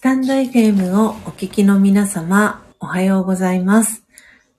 [0.00, 4.02] スタンド FM をお聞きの皆様、おはようございます。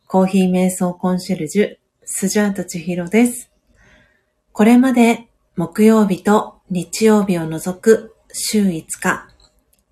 [0.05, 3.49] コーヒー瞑想コンシェルジュ、スジャータチヒロです。
[4.51, 9.29] これまで木曜日と日曜日を除く週5日、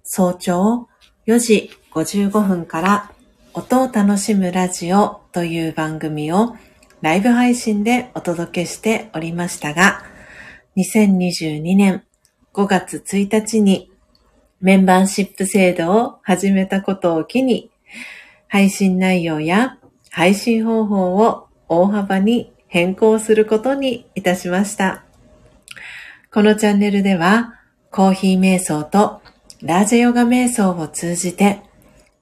[0.03, 0.87] 早朝
[1.25, 3.11] 4時55分から
[3.55, 6.55] 音を楽しむラジオという番組を
[7.01, 10.03] ライブ配信でお届けしておりましたが、
[10.77, 12.03] 2022年
[12.53, 13.88] 5月1日に
[14.61, 17.69] メンバーシップ制度を始めたことを機に、
[18.47, 19.77] 配信内容や
[20.09, 25.03] 配信方法を大幅に変更することにいたしました。
[26.31, 27.55] このチャンネルでは、
[27.91, 29.21] コーヒー瞑想と
[29.61, 31.61] ラージャヨガ瞑想を通じて、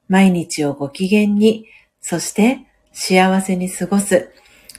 [0.07, 1.65] 毎日をご機嫌に、
[2.01, 4.31] そして幸せに過ごす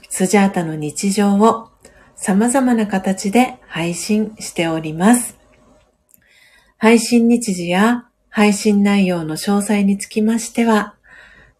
[0.09, 1.69] スジャータの日常を
[2.15, 5.38] 様々な形で配信しております。
[6.81, 10.95] 配信日時や配信内容の詳細につきましては、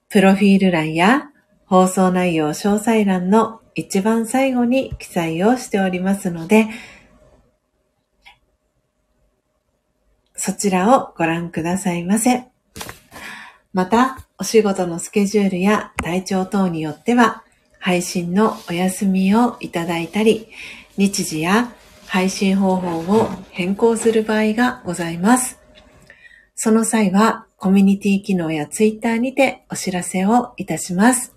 [0.08, 1.30] プロフィール欄や
[1.66, 6.68] 放送内容詳細欄の一番最後に記載をしておりますので、
[10.36, 12.46] そちらをご覧くださいませ。
[13.74, 17.44] また、お仕事のスケジュールや体調等によっては、
[17.78, 20.48] 配信のお休みをいただいたり、
[20.96, 21.74] 日時や
[22.10, 25.60] 配信方法を変更する場合がございます。
[26.56, 31.36] その際は、コミュニティ機能やツイッターにてお知らせをいたします。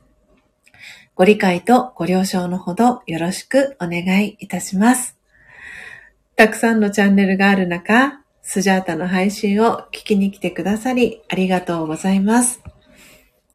[1.15, 5.19] ご理解とご了承のほどよろしくお願いいたします。
[6.37, 12.63] たくさんのチャンネルがある中、スジャータの配信を聞きに来てくださりありがとうございます。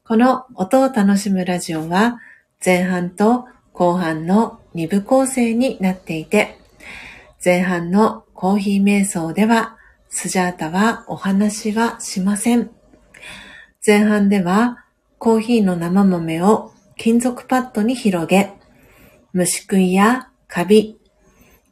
[0.06, 2.20] この音を楽しむラジオは
[2.64, 6.60] 前半と後半の2部構成になっていて、
[7.48, 9.78] 前半のコーヒー瞑想では
[10.10, 12.72] スジャータはお話はしません。
[13.86, 14.84] 前半では
[15.18, 18.52] コーヒーの生豆を金属パッドに広げ、
[19.32, 21.00] 虫食いやカビ、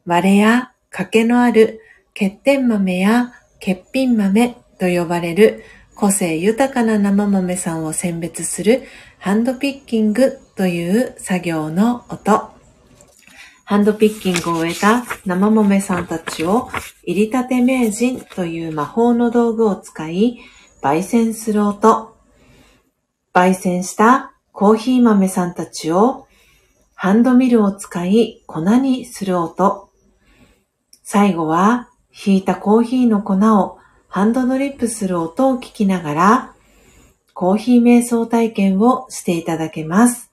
[0.06, 1.82] 割れや欠けのある
[2.14, 5.62] 欠点豆や欠品豆と呼ばれる
[5.94, 8.84] 個性豊かな生豆さんを選別する
[9.18, 12.55] ハンドピッキングという作業の音。
[13.68, 16.68] ハンドピッキングを終えた生豆さんたちを
[17.02, 20.38] 入りたて名人という魔法の道具を使い
[20.80, 22.16] 焙煎する音。
[23.34, 26.28] 焙煎したコーヒー豆さんたちを
[26.94, 29.90] ハンドミルを使い粉にする音。
[31.02, 36.54] 最後はひいたコーヒーの粉をハンドドリップする音を聞きながら
[37.34, 40.25] コーヒー瞑想体験をしていただけます。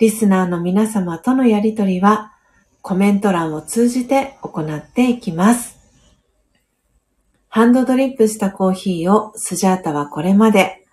[0.00, 2.32] リスナーの皆様とのやりとりは
[2.80, 5.78] コメント欄を通じて行っていきます。
[7.48, 10.86] ハンドドリップしたコーヒーをスジャータはこれまで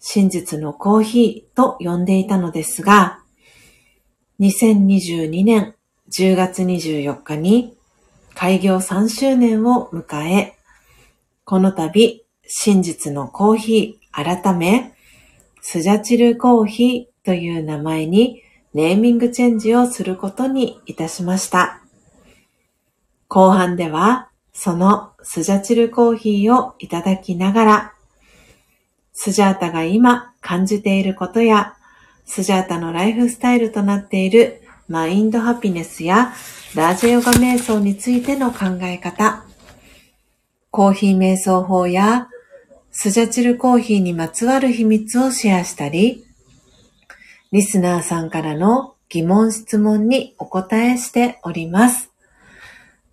[0.00, 3.20] 真実のコーヒーと呼んでいたのですが、
[4.40, 5.76] 2022年
[6.12, 7.76] 10月24日に
[8.34, 10.56] 開業3周年を迎え、
[11.44, 14.94] この度真実のコーヒー改め
[15.60, 18.42] スジャチルコーヒーという名前に
[18.74, 21.80] ネーミングチェンジをすることにいたしました。
[23.28, 27.92] 後半ではそのスジャチルコーヒーをいただきながら
[29.12, 31.76] スジャータが今感じていることや、
[32.24, 36.32] スジャータのライフスタイルとなっているマインドハピネスや
[36.74, 39.44] ラージャヨガ瞑想についての考え方、
[40.70, 42.28] コーヒー瞑想法や
[42.90, 46.24] スジャチルコーヒーにまつわる秘密をシェアしたり、
[47.52, 52.10] リスナーさんからの疑問質問にお答えしております。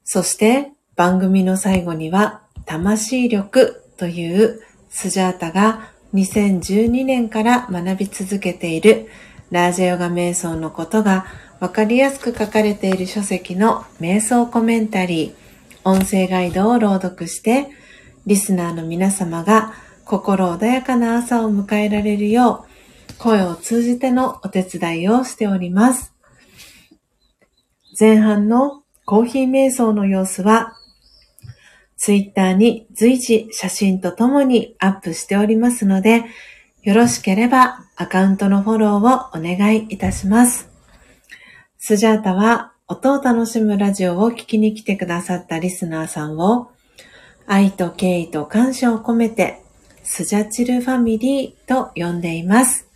[0.06, 9.09] そして番組の最後には魂力というスジャータが2012年から学び続けている
[9.51, 11.25] ラージャヨガ瞑想のことが
[11.59, 17.68] わかりやすく書かれている書籍の瞑想コメンタリー、音声ガイドを朗読して、
[18.25, 19.74] リスナーの皆様が
[20.06, 22.69] 心穏やかな朝を迎えられるよう、
[23.19, 26.13] 声を通じてのお手伝いをしております。
[28.00, 30.74] 前半のコーヒー瞑想の様子は
[31.98, 36.24] ツイッターに随時写真とともにアップしておりますので、
[36.81, 40.69] よろしければアカウントのフォローをお願いいたします。
[41.77, 46.71] スジャータは音を楽しむラジオを聞きに来てくださったリスナーさんを
[47.48, 49.62] 愛と敬意と感謝を込めて
[50.04, 52.88] スジャチルファミリーと呼んでいます。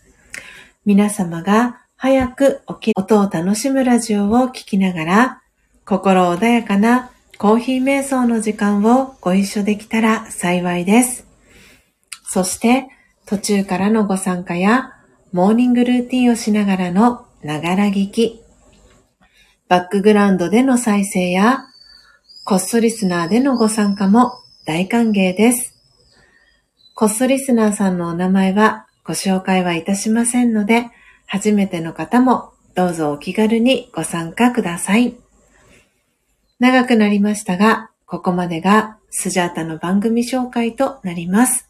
[0.85, 5.41] 皆様が早く起き、音を楽しむラジオを聞きながら
[5.85, 11.25] 心穏やかなコーヒー瞑想の時間をご一緒できたら幸いです。
[12.25, 12.87] そして
[13.25, 14.91] 途中からのご参加や
[15.31, 18.41] モーニングルーティンをしながらのながら聞き、
[19.69, 21.63] バックグラウンドでの再生や
[22.43, 24.33] こっそリスナーでのご参加も
[24.65, 25.79] 大歓迎です。
[26.93, 30.89] こっそリスナーさんのお名前はご紹介はいたしませんので、
[31.27, 35.15] 初めての方もどうぞお気軽にご参加ください。
[36.59, 41.67] 長くなりましたが、ここまでがスジャータの番組紹介となります。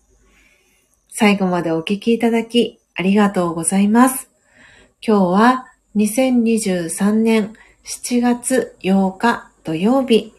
[1.09, 4.29] 最後までお聞きいただきありがとうございます。
[5.05, 10.33] 今日は2023年7月8日土曜日。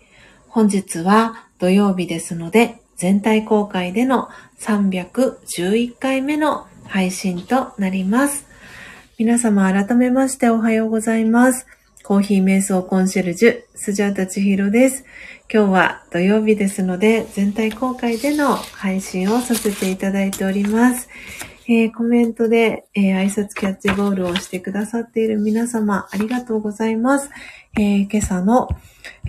[0.48, 4.28] 本日は土曜日ですので、全体公開での
[4.60, 8.46] 311回目の配信となります。
[9.18, 11.66] 皆様改めましておはようございます。
[12.02, 15.04] コーヒー瞑想コンシェルジュ、スジャータチヒロです。
[15.52, 21.08] 今日は土曜日ですので、全体公開での配信をさせていただいております。
[21.66, 27.30] えー、コメントで、えー、挨拶キャッチボールをしてくださっている皆様、ありがとうございます。
[27.78, 28.68] えー、今朝の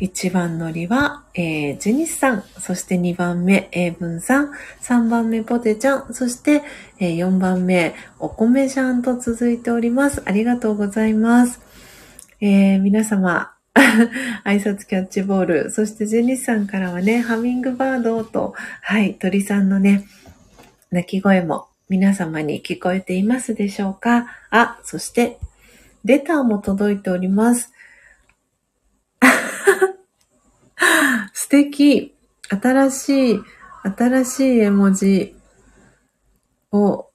[0.01, 4.51] 1番乗りは、えー、ジェニスさん、そして2番目、英文さん、
[4.81, 6.63] 3番目、ポテちゃん、そして、
[6.99, 10.21] えー、4番目、お米ちゃんと続いております。
[10.25, 11.61] ありがとうございます。
[12.41, 13.53] えー、皆様、
[14.43, 20.05] 挨拶キャッチボール、そしてジェニスさんからはね、ハミングバードと、はい、鳥さんのね、
[20.91, 24.25] 鳴き声も皆様に聞こえていますでしょうか？
[24.49, 25.37] あ、そして、
[26.03, 27.71] レターも届いております。
[31.33, 32.15] 素敵
[32.49, 33.39] 新しい、
[33.83, 35.35] 新しい絵文字
[36.71, 37.11] を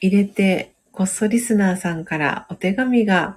[0.00, 3.36] 入れて、こっそリスナーさんからお手紙が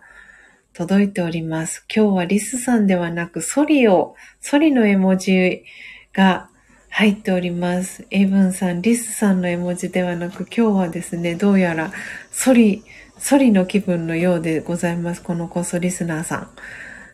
[0.73, 1.85] 届いております。
[1.93, 5.65] 今日はリスさんではなくソリを、ソリの絵文字
[6.13, 6.49] が
[6.97, 8.07] 入っております。
[8.09, 11.91] エイブンさん、リスさんの絵文字ではなく、今日はですね、どうやら、
[12.31, 12.83] ソリ、
[13.19, 15.21] ソリの気分のようでございます。
[15.21, 16.49] このコソリスナーさん。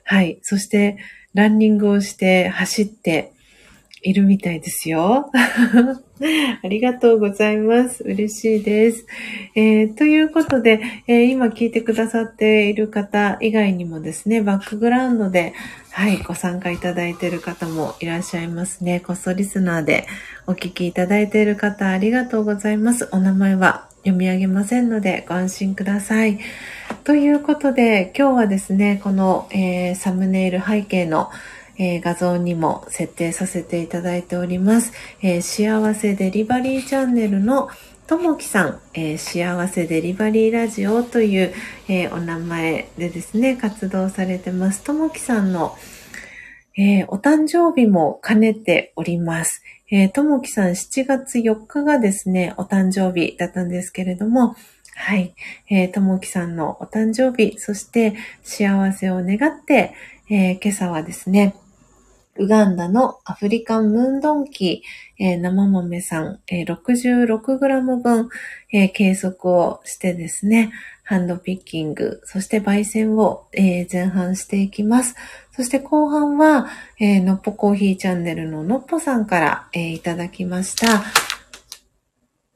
[0.06, 0.40] はい。
[0.42, 1.00] そして、
[1.34, 3.33] ランニングをして走って
[4.04, 5.32] いるみたいですよ。
[5.34, 8.04] ありがとうございます。
[8.04, 9.06] 嬉しいです。
[9.56, 15.54] えー、ということで、えー、今聞いてくださっている方以外にもですね、バックグラウンドで、
[15.92, 19.00] はい、ご参加いただいている方もいらっしゃいますね。
[19.00, 20.06] こっそリスナーで
[20.48, 23.10] お聞きいただいている方、ありがとうございます。
[23.12, 26.40] お名前は読み上げませんのでご安心ください。
[27.04, 31.30] ということで、今日はですね、この、えー、サムネイル背景の
[31.84, 34.94] えー、画像にも設定させていただいております。
[35.22, 37.68] えー、幸せデリバリーチャンネルの
[38.08, 41.54] ともきさん、えー、幸せデリバリーラジオという、
[41.90, 44.82] えお名前でですね、活動されてます。
[44.84, 45.76] ともきさんの、
[46.78, 49.62] えお誕生日も兼ねております。
[49.92, 54.56] えともきさん7月4日がですね、お誕生日だったんですけれども、
[54.96, 55.34] はい。
[55.70, 58.14] え、ともきさんのお誕生日、そして
[58.44, 59.94] 幸せを願って、
[60.30, 61.56] えー、今朝はですね、
[62.36, 68.30] ウガンダのアフリカンムーンドンキー、えー、生豆さん、えー、66g 分、
[68.72, 70.72] えー、計測をしてですね、
[71.04, 75.16] ハンドピッキング、そして焙煎を、えー、前半していきます。
[75.52, 76.68] そして後半は、
[77.00, 81.04] えー、のっぽコーヒーチャンネルののっぽさんから、えー、いただきました。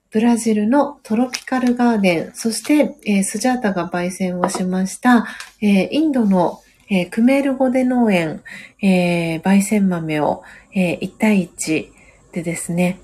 [0.09, 5.27] ブラジルのトロピカルガーデン、そして、えー、スジャータが焙煎をしました、
[5.61, 8.43] えー、インドのえー、クメールゴデ農園、
[8.81, 11.89] えー、焙煎豆を、えー、1対1
[12.31, 12.99] でですね、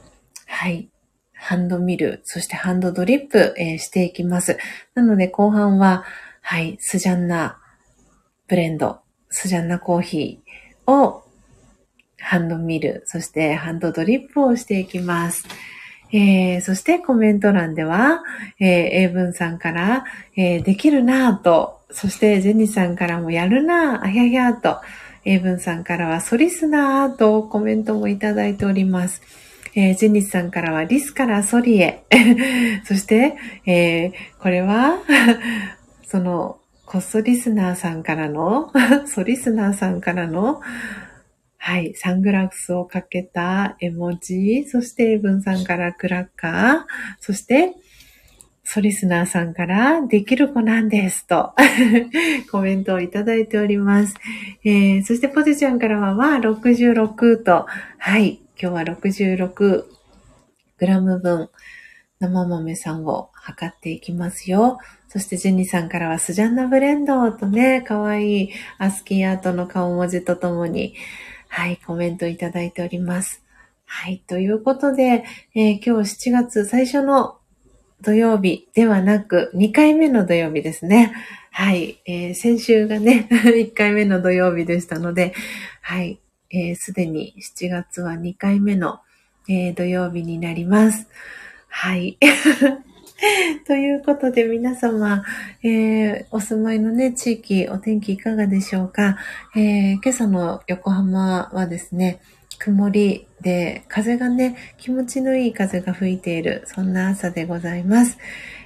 [0.47, 0.89] はい、
[1.33, 4.57] ハンドミル、そしてハンドドリップ、えー、していきます。
[4.95, 6.05] なので後半は、
[6.41, 7.59] はい、スジャンナ
[8.47, 8.99] ブレンド、
[9.29, 11.23] スジャンナコーヒーを
[12.19, 15.45] ハンドミル、そしてハンドドリップをしていきます。
[16.13, 18.21] えー、そしてコメント欄では、
[18.59, 20.05] えー、英文さんから、
[20.37, 24.77] えー、できるなぁと、そしてジェニーさんからもやるなぁ、あひゃひゃと、
[25.25, 29.21] 英文さんからはソリスナーとコメントもいただいております。
[29.75, 32.03] えー、ジェニスさんからはリスからソリへ。
[32.85, 33.35] そして、
[33.65, 34.99] えー、これは
[36.05, 38.71] その、コストリスナーさんからの
[39.07, 40.61] ソリスナーさんからの、
[41.57, 46.79] はい、サングラスをかけた絵文字、そしてエイブンさんからクラッカー、
[47.19, 47.73] そして、
[48.73, 51.53] ソリスナーさんからできる子なんですと
[52.51, 54.15] コメントをいただいております。
[54.63, 57.67] えー、そしてポテちゃんからはは66と、
[57.99, 59.85] はい、今日は66グ
[60.87, 61.51] ラム分
[62.19, 64.79] 生豆さんを測っていきますよ。
[65.07, 68.49] そしてジェニーさんからはスジャンナブレンドとね、かわいい
[68.79, 70.95] アスキーアートの顔文字とともに、
[71.47, 73.43] はい、コメントいただいております。
[73.85, 77.37] はい、ということで、えー、今日7月最初の
[78.03, 81.13] 土曜日ではなく、2回目の土曜日ですね。
[81.51, 82.01] はい。
[82.05, 85.33] えー、先週がね、 1回目の土曜日でしたので、
[85.81, 86.19] はい。
[86.75, 88.99] す、え、で、に7月は2回目の、
[89.47, 91.07] えー、土曜日になります。
[91.69, 92.17] はい。
[93.65, 95.23] ということで皆様、
[95.63, 99.17] えー、お住まいのね、地域、お天気いかがでしょうか、
[99.55, 102.19] えー、今朝の横浜はですね、
[102.59, 108.17] 曇りで、風がね、気持ちのいい風が吹いている、そんな朝でございます。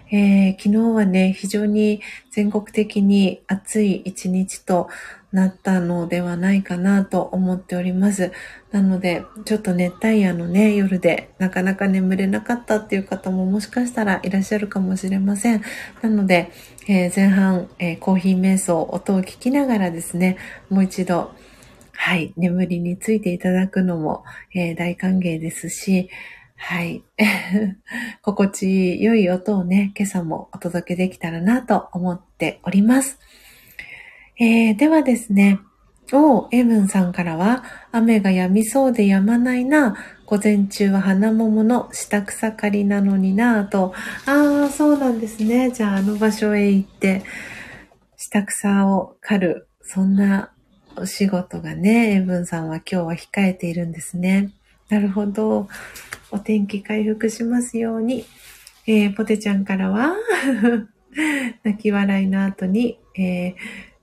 [0.10, 4.88] えー、昨日はね、非常に全国的に暑い一日と
[5.34, 8.32] なったのではないかなと思っております。
[8.72, 15.62] なので、ちょっと熱帯夜のね、夜でなかなか眠れなかったっていう方ももしかしたらいらっしゃるかもしれません。
[16.02, 16.52] なので、
[16.88, 20.38] えー、前半、えー、コーヒー瞑想、音を聞きながらですね、
[20.70, 21.34] もう一度、
[22.00, 24.24] はい、眠りについていただくのも、
[24.54, 26.10] えー、大歓迎ですし、
[26.56, 27.04] はい。
[28.22, 33.20] 心地良い音をね、今朝もお届けできたらなと思っております。
[34.40, 35.60] えー、ではですね、
[36.14, 39.98] おエブンさんからは、雨が止みそうで止まないな。
[40.28, 43.94] 午前中は花桃の下草刈りなのになぁと。
[44.26, 45.72] ああ、そうなんですね。
[45.72, 47.24] じゃああの場所へ行って、
[48.16, 49.68] 下草を刈る。
[49.82, 50.52] そんな
[51.00, 54.52] お仕事がね、エブンさんは今日は控えているんですね。
[54.90, 55.68] なるほど。
[56.32, 58.26] お天気回復しますように。
[58.88, 60.16] えー、ポテちゃんからは
[61.64, 63.56] 泣き笑いの後に、えー、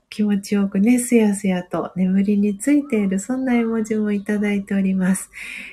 [0.08, 5.30] 気持ちよくね、すやすやと眠りについている、そんな絵文字もいただいております。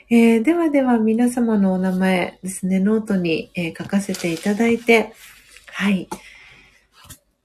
[0.10, 5.14] えー、ではでは皆様のお名前ですね、ノートに、え書かせていただいて、
[5.68, 6.08] はい。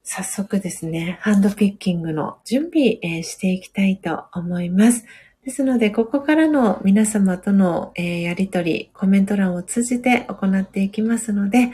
[0.08, 5.04] 早速ですね、ハンドピッキングの準備、えしていきたいと思います。
[5.44, 11.72] ですので、ここからの皆様との、え、やりとり、コメント欄を通じて行っていきますので、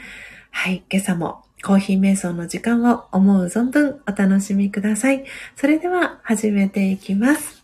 [0.49, 5.25] はい、今朝もコーヒー瞑想の時間を思う存分お楽しみください。
[5.55, 7.63] それでは始めていきます。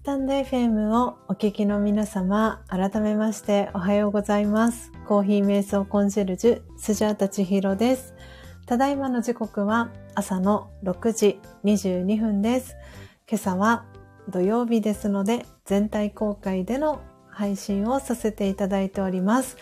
[0.00, 4.92] スタンド FM をお聞きの皆様、改めましておはようございます。
[5.06, 8.14] コーヒー瞑想コンシェルジュ、スジャータチヒロです。
[8.64, 12.76] ただいまの時刻は朝の6時22分です。
[13.28, 13.84] 今朝は
[14.26, 19.58] 土曜日ですので、全体公開での配信をさせていただいております。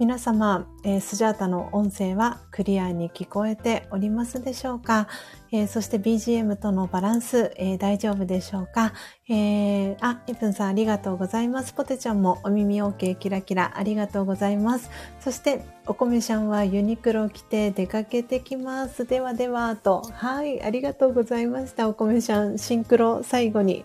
[0.00, 5.08] 皆様、えー、スジャータの音声はクリアに聞こえておりますでしょうか、
[5.52, 8.94] えー、そして BGM とのバランス、えー、大丈夫でしょうか、
[9.28, 11.74] えー、あ、エプンさんありがとうございます。
[11.74, 14.88] ポテちゃんもお耳 OK キラキラありがとうございます。
[15.20, 19.04] そして、おこめちゃんはユニクロ着て出かけてきます。
[19.04, 20.00] ではでは、と。
[20.14, 21.90] はい、ありがとうございました。
[21.90, 23.84] おこめちゃん、シンクロ最後に。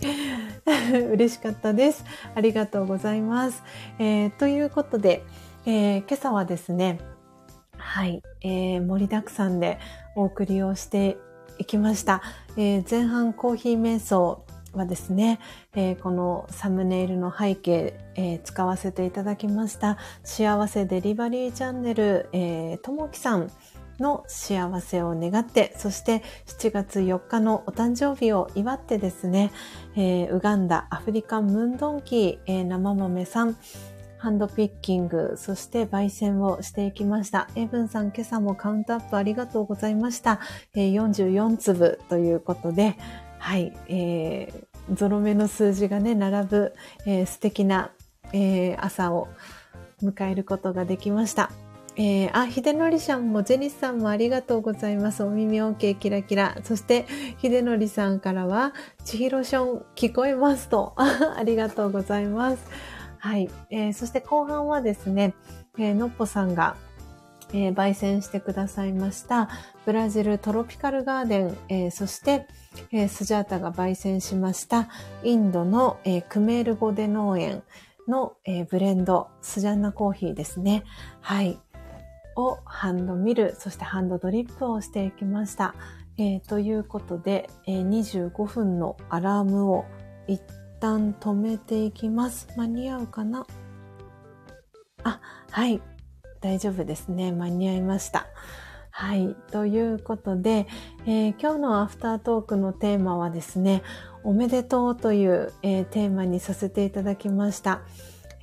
[1.12, 2.06] 嬉しかったです。
[2.34, 3.64] ありがとうございます。
[4.00, 5.26] えー、ということで、
[5.68, 7.00] えー、今朝はですね、
[7.78, 9.80] はい、えー、盛りだくさんで
[10.16, 11.18] お送りをして
[11.58, 12.22] いきました。
[12.56, 15.40] えー、前半コーヒー瞑想はですね、
[15.74, 23.52] えー、このサムネイルの背景、えー、使わせていただきました幸せデリバリーチャンネル、えー、ともきさん
[24.00, 29.52] の幸せを願って、そして7月4日のお誕生日を祝ってですね、
[29.96, 33.58] えー、ウガンダアフリカンムンドンキー、えー、生豆さん、
[34.26, 37.48] ハンドピッキング、そして焙煎をしていきました。
[37.54, 40.40] エブンさん、今朝もカウントアップありがとうございました。
[40.74, 42.98] えー、44粒ということで、
[43.38, 46.74] はい、えー、ゾロ目の数字がね、並ぶ、
[47.06, 47.92] えー、素敵な、
[48.34, 49.28] えー、朝を
[50.02, 51.52] 迎えることができました。
[51.96, 55.22] えー、あ、ひでのりさんも、ジェニスさんもありがとうございます。
[55.22, 56.58] お耳 OK キラキラ。
[56.64, 57.06] そして、
[57.38, 58.74] ひでのりさんからは、
[59.04, 60.96] ちひろしょん聞こえますと。
[60.98, 62.95] ありがとうございます。
[63.26, 63.50] はい。
[63.72, 65.34] えー、そして後半はですね、
[65.80, 66.76] えー、のっぽさんが、
[67.54, 69.50] えー、焙煎してくださいました、
[69.84, 72.46] ブラジルトロピカルガーデン、えー、そして、
[72.92, 74.90] えー、スジャータが焙煎しました、
[75.24, 77.64] インドの、えー、クメールゴデ農園
[78.08, 80.84] の、えー、ブレンド、スジャンナコーヒーですね。
[81.20, 81.58] はい。
[82.36, 85.74] をハンドミル、そしてハンドドリップをしていきました。
[86.20, 89.86] えー、ということで、えー、25分のアラームを
[90.28, 90.40] 一
[90.86, 92.48] 旦止めていきます。
[92.56, 93.48] 間に合うかな？
[95.04, 95.82] あ、はい。
[96.42, 97.32] 大丈夫ですね。
[97.32, 98.28] 間に合いました。
[98.92, 99.36] はい。
[99.52, 100.68] ということで、
[101.08, 103.82] えー、今日のアフタートークのテーマはですね、
[104.24, 107.82] おめでとうという、えー、テーマにさせていただきました。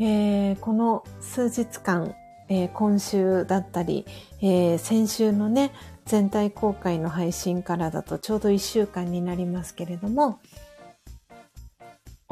[0.00, 2.16] えー、この数日間、
[2.48, 4.04] え今週だったり、
[4.42, 5.70] え先週のね、
[6.06, 10.40] 全体公開の配信からだとちょうど1週間になりますけれども、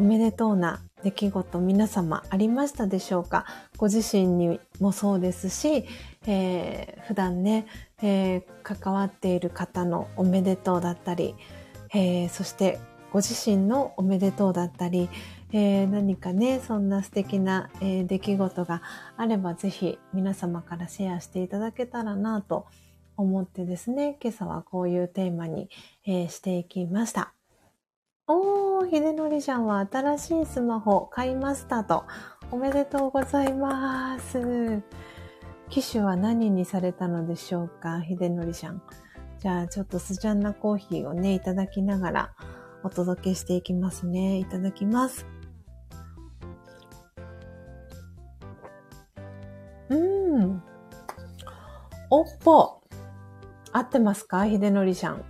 [0.00, 3.44] おめでとうな出来事皆様ありましたでしょうか？
[3.76, 5.84] ご自身にもそうですし、
[6.26, 7.66] えー、普段ね、
[8.00, 11.34] えー、関わっている方のおめでとうだったり、
[11.92, 12.78] えー、そして
[13.12, 15.10] ご自身のおめでとうだったり、
[15.52, 18.80] えー、何かね、そんな素敵な、えー、出来事が
[19.18, 22.64] あればぜひ皆様からシェアしていただけたらなと
[23.18, 25.68] 思ってですね、今朝はこういうテーマに、
[26.06, 27.34] えー、していきました。
[28.32, 32.04] おー、ひでのりちゃんは新しいスマホ買いましたと。
[32.52, 34.82] おめでとうございます。
[35.68, 38.82] 機種は何にされたのでしょうかひでのりちゃん。
[39.40, 42.32] じゃあ、ちょっとスジャンナコーヒーをね、いただきながら
[42.84, 44.38] お届けしていきますね。
[44.38, 45.26] いただきます。
[49.88, 50.62] うん。
[52.10, 52.80] おっぽ。
[53.72, 55.24] 合ってますかひでのりちゃん。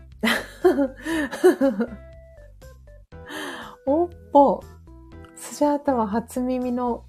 [3.93, 4.63] おっぽ。
[5.35, 7.03] スジャータは初耳の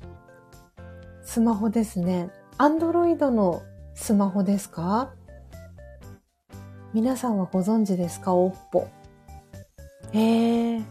[1.22, 2.32] スマホですね。
[2.58, 3.62] アンドロイドの
[3.94, 5.14] スマホですか？
[6.92, 8.34] 皆さんはご存知ですか？
[8.34, 8.88] おっぽ。
[10.14, 10.84] えー、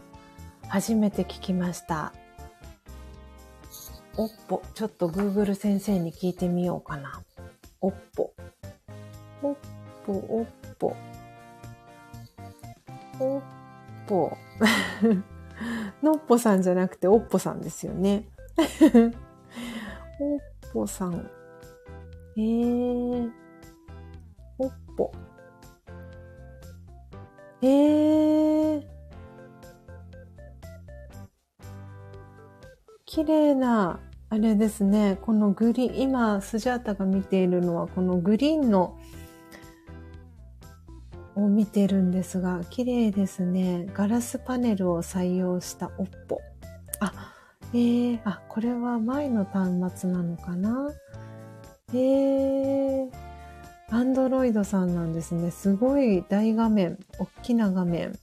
[0.69, 2.13] 初めて聞きました。
[4.15, 4.61] おっぽ。
[4.73, 7.21] ちょっと Google 先生に聞いてみようかな。
[7.81, 8.31] おっぽ。
[9.43, 9.55] おっ
[10.05, 10.45] ぽ、おっ
[10.79, 10.95] ぽ。
[13.19, 13.41] おっ
[14.07, 14.37] ぽ。
[16.01, 18.25] のっぽさんじゃなくておっぽさんですよね。
[20.19, 20.39] おっ
[20.73, 21.29] ぽさん。
[22.37, 23.31] えー、
[24.57, 25.11] おっぽ。
[27.63, 28.83] えー、
[33.05, 35.19] 綺麗な、あれですね。
[35.21, 38.97] このグリーン、今、スジャータが見ているのは、このグリーンの
[41.35, 43.87] を見てるんですが、綺麗ですね。
[43.93, 46.39] ガラスパネルを採用したおっぽ。
[46.99, 47.13] あ、
[47.73, 50.89] えー、あ、これは前の端末なのかな？
[51.93, 53.09] えー、
[53.89, 55.51] アンドロイドさんなんですね。
[55.51, 58.17] すごい大画面、大きな画面。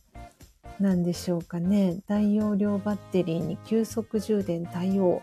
[0.81, 1.99] なんでしょうかね。
[2.07, 5.21] 大容量バッテリーに急速充電対応。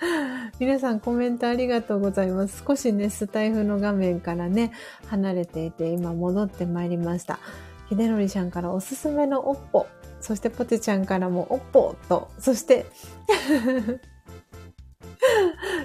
[0.59, 2.63] 皆さんコメントありがとうございます。
[2.67, 4.71] 少しね、スタイフの画面からね、
[5.07, 7.39] 離れていて、今戻ってまいりました。
[7.87, 9.85] ひでのりちゃんからおすすめのおっぽ、
[10.19, 12.85] そしてポテちゃんからもおっぽと、そして、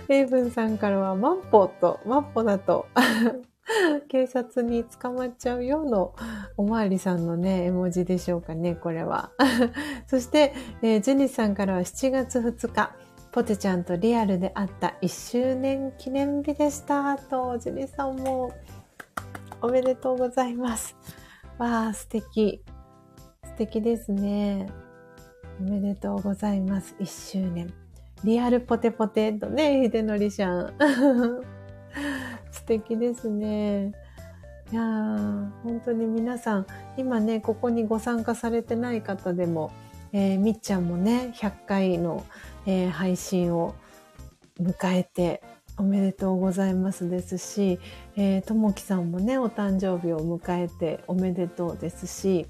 [0.09, 2.87] エイブンさんからはマンポと、マンポだと、
[4.09, 6.15] 警察に捕まっちゃうよの
[6.57, 9.33] おまわりさんのね、絵文字でしょうかね、これは。
[10.07, 12.93] そして、えー、ジェニスさんからは7月2日、
[13.37, 17.19] ポテちゃんとリアルで会った1周年記念日でした。
[17.19, 18.51] と、ジェニスさんも
[19.61, 20.97] おめでとうございます。
[21.59, 22.65] わあ、素敵。
[23.45, 24.71] 素敵ですね。
[25.61, 26.97] おめでとうございます。
[26.99, 27.71] 1周年。
[28.25, 30.73] リアルポテポテとね、ひでのりちゃん。
[32.51, 33.93] 素敵ですね。
[34.73, 39.73] いやー、本当に皆さん、今ね、ここにご参加されてない方でも、
[40.15, 42.25] えー、みっちゃんもね、100回の、
[42.67, 43.75] えー、配信を
[44.61, 45.43] 迎えて
[45.79, 47.79] おめでとうございますですし、
[48.17, 52.47] えー、ともきさんもね、お誕生日を迎えておめでとうですし、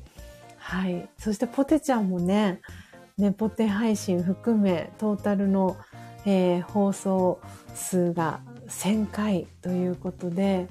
[0.59, 1.09] はい。
[1.19, 2.61] そしてポテちゃんもね、
[3.19, 5.77] ね、ポテ配信含め、トータルの、
[6.25, 7.41] えー、放送
[7.75, 10.69] 数が1000回ということで、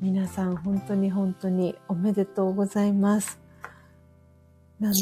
[0.00, 3.40] 皆さん本当に本当におめでとうございます。
[4.80, 4.92] な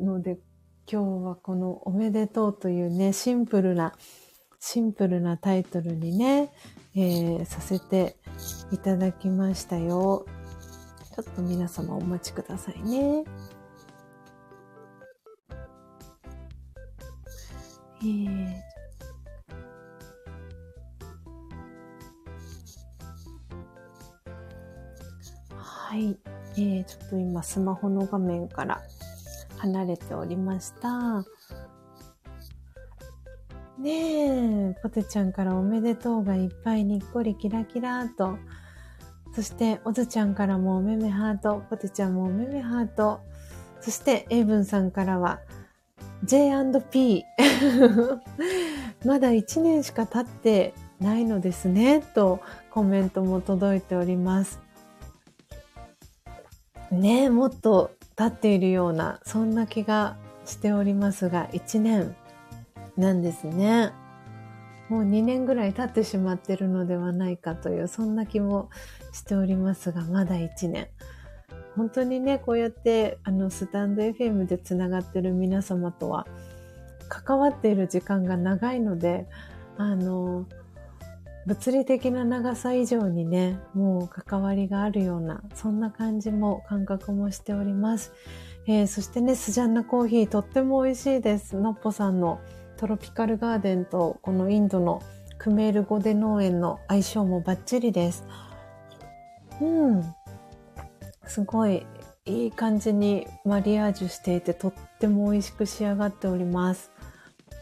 [0.00, 0.38] ので、
[0.86, 3.94] 今日はこのおめでとうというね、シンプルな、
[4.60, 6.52] シンプルなタイトルにね、
[6.94, 8.16] えー、させて
[8.70, 10.26] いただきましたよ。
[11.16, 13.24] ちょっと皆様お待ちくださいね。
[18.02, 18.46] えー、
[25.56, 26.18] はい、
[26.56, 28.82] えー、ちょっと今スマホの画面から
[29.58, 31.24] 離れておりました。
[33.78, 38.38] ねえ、ポテちゃんからおめでとうがいっぱいにっこりキラキラと。
[39.34, 43.20] そして、おずちゃんからもおめめハート、ポテちゃんもおめめハート。
[43.80, 45.40] そして、エイブンさんからは、
[46.22, 47.24] J&P。
[49.04, 52.40] まだ1年しか経ってないのですね、と
[52.70, 54.60] コメントも届いております。
[56.92, 62.14] ねえもっと経っているような、そんな気がしておりますが、1年
[62.96, 63.92] なんですね。
[64.88, 68.70] もう2年ぐらい経ってしまってるのではないかという、そんな気も
[69.12, 70.88] しておりますが、まだ1年。
[71.76, 76.26] 本当にね、こうやって、あの、スタンド FM でつながってる皆様とは、
[77.08, 79.26] 関わっている時間が長いので、
[79.76, 80.46] あの、
[81.46, 88.12] 物理的な長さ以上にね、もう関わりがあるような、そんな感じも、感覚もしております。
[88.66, 91.56] えー、そしてね、スジャンナコーヒーとっても美味しいです。
[91.56, 92.40] のっぽさんの
[92.78, 95.02] トロピカルガーデンと、このインドの
[95.38, 98.24] クメールゴデ農園の相性もバッチリです。
[99.60, 100.02] うん。
[101.26, 101.86] すごい
[102.26, 106.90] いい感じにマリアージュしていて、とっても美味しく仕上がっております。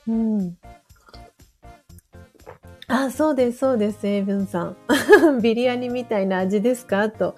[0.06, 0.56] うん。
[2.88, 4.76] あ、そうです、そうです、エイブンさん。
[5.40, 7.08] ビリヤニみたいな味ですか？
[7.10, 7.34] と。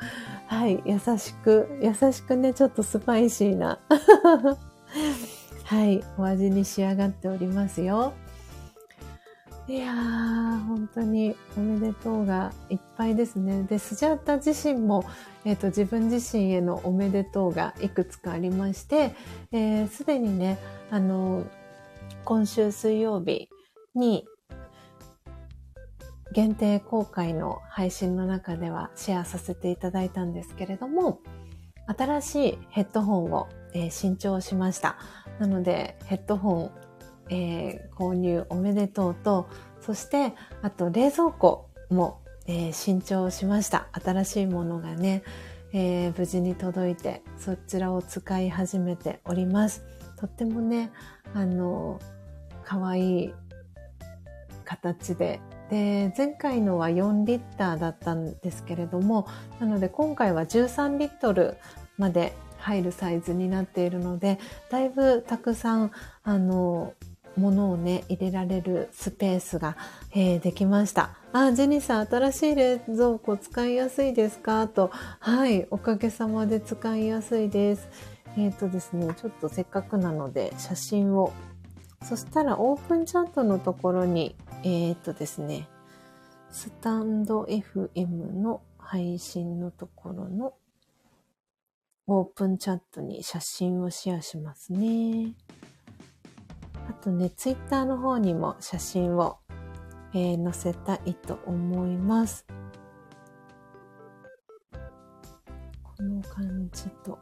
[0.47, 3.79] はい、優しく、優しくね、ちょっとスパイシーな。
[5.65, 8.13] はい、お味に仕上がっておりますよ。
[9.67, 13.63] いやー、本当におめでとうがいっぱいですね。
[13.63, 15.07] で、スジャータ自身も、
[15.47, 19.15] えっ、ー、と、自分自身へのおめでとうがいくつかありまして、す、
[19.53, 20.59] えー、で、にね、
[20.91, 21.45] あの、
[22.27, 23.49] 今週水曜日
[23.95, 24.27] に、
[26.35, 31.21] 限定公開の配信の中ではシェアさせていただいたんですけれども、
[31.87, 34.97] 新しいヘッドホンを、えー、新調しました。
[35.39, 36.71] なので、ヘッドホン、
[37.31, 39.49] えー、購入おめでとうと、
[39.81, 43.87] そして、あと冷蔵庫も、えー、新調しました。
[43.93, 45.23] 新しいものがね、
[45.73, 49.85] えー、無事に届いて、そちらを使い始めております。
[50.17, 50.91] とってもね、
[51.33, 52.01] あの、
[52.65, 53.35] かわいい
[54.65, 55.41] 形で
[55.71, 59.27] で、前回のは4リッターだったんですけれども、
[59.61, 61.57] なので今回は13リットル
[61.99, 64.39] まで入るサイズになっているので、
[64.71, 65.91] だいぶたくさん、
[66.23, 66.95] あの、
[67.37, 69.77] ものをね、入れられるスペースが、
[70.13, 71.11] えー、できました。
[71.33, 74.69] あ、ジェニーさん、新しい冷蔵庫使いやすいですか？
[74.69, 74.91] と。
[75.19, 77.89] はい、おかげさまで使いやすいです。
[78.37, 81.33] えっ、ー、とですね、ちょっとせっかくなので写真を。
[82.05, 84.37] そしたらオープンチャットのところに
[84.67, 85.69] えー、っとですね、
[86.51, 90.55] スタンド FM の配信のところの
[92.07, 95.35] オープンチャットに写真をシェアしますね。
[96.89, 99.37] あとね、ツイッターの方にも写真を、
[100.15, 102.47] えー、載せたいと思います。
[105.83, 107.19] この感じと。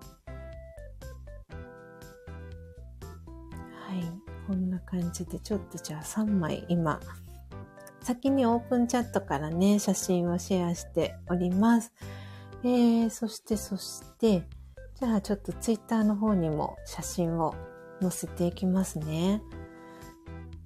[4.93, 7.01] 感じで、ちょっとじゃあ3枚今、
[8.03, 11.95] 先にオープンチャットからね、写真をシェアしております。
[12.63, 14.47] えー、そしてそして、
[15.01, 17.55] じゃあちょっとツイッターの方にも写真を
[18.03, 19.43] 載せていきますね。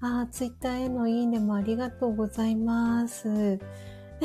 [0.01, 3.29] あー、ツイッターへのいいねもありがとうございます。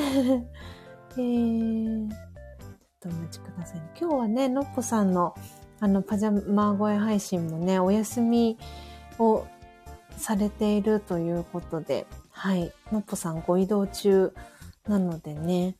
[1.15, 2.17] えー、ちょっ
[3.01, 3.91] とお待ちください、ね。
[3.99, 5.35] 今日はね、のっぽさんの
[5.79, 8.57] あのパジャマ声配信もね、お休み
[9.19, 9.45] を
[10.21, 12.71] されているということで、はい。
[12.91, 14.33] のっぽさんご移動中
[14.87, 15.75] なのでね、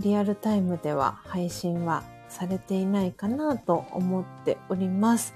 [0.00, 5.34] リアルタイムでは配信はされていないかなと思っております。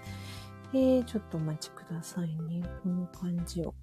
[0.72, 2.62] えー、ちょっとお待ちくださいね。
[2.82, 3.74] この感じを。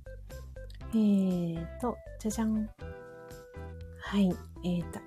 [0.94, 2.70] えーと、じゃじゃん。
[4.00, 4.36] はい。
[4.66, 5.00] えーと、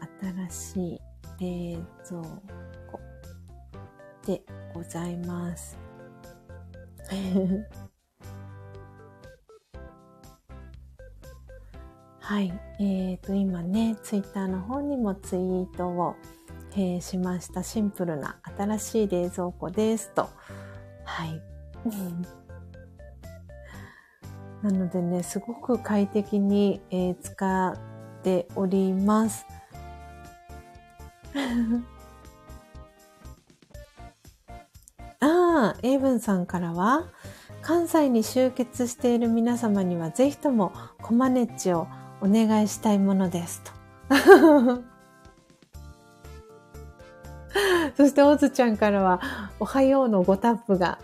[0.48, 1.01] 新しい
[1.40, 1.78] 冷
[2.09, 2.23] 蔵
[2.90, 3.01] 庫
[4.27, 4.43] で
[4.73, 5.77] ございます。
[12.25, 12.53] はい。
[12.79, 16.17] えっ、ー、と、今ね、ツイッターの方にもツイートを、
[16.73, 17.63] えー、しました。
[17.63, 20.31] シンプルな新しい冷蔵庫ですと。
[21.05, 21.43] はい。
[24.65, 27.77] なのでね、すごく快適に、えー、使っ
[28.23, 29.45] ております。
[35.21, 37.05] ああ、エイブンさんからは、
[37.61, 40.73] 関西に集結している皆様にはぜひとも
[41.03, 41.87] コマネッチを
[42.20, 43.73] お願いしたいものですと。
[47.97, 49.20] そして、おずちゃんからは、
[49.61, 50.99] おはようのごタップが。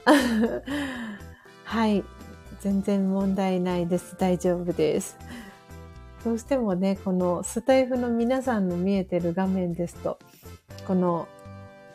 [1.64, 2.04] はい。
[2.60, 4.16] 全然問題ないです。
[4.18, 5.16] 大丈夫です。
[6.24, 10.18] どうしてもね、このスタイフの皆さんの見えてる画面ですと、
[10.86, 11.26] この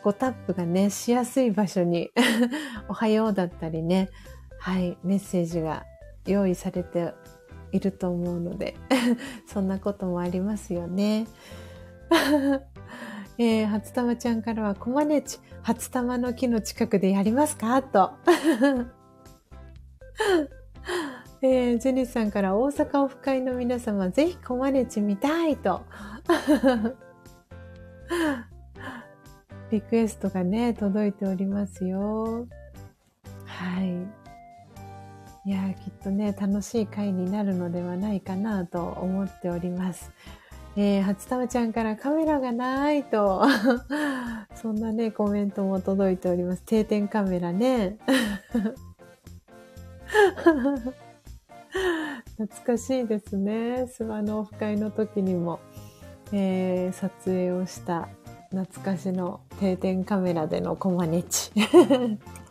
[0.02, 2.10] ごタップがね、しやすい場所に
[2.88, 4.08] おはようだったりね、
[4.58, 5.84] はい、メッセージが
[6.26, 7.14] 用意されて
[7.76, 8.74] いると思うので
[9.46, 11.26] そんなこともありますよね。
[13.38, 17.82] えー、初玉ちゃんからは、コマネチ、初玉の木の近くでやりますか？
[17.82, 18.12] と。
[21.42, 25.82] えー、ジェニスさんから大阪オフ会の皆様、ぜひコマネチ見たいと。
[29.70, 32.46] リクエストがね、届いておりますよ。
[33.44, 34.25] はい。
[35.46, 40.10] いやきっとね、楽しい回になるのではないかなと思っております。
[40.74, 43.44] えー、初玉ちゃんからカメラがないと、
[44.60, 46.64] そんなね、コメントも届いております。
[46.64, 47.96] 定点カメラね。
[52.36, 53.84] 懐かしいですね。
[53.84, 55.60] 諏訪のオフ会の時にも、
[56.32, 58.08] えー、撮影をした
[58.50, 61.52] 懐かしの定点カメラでのコマネチ。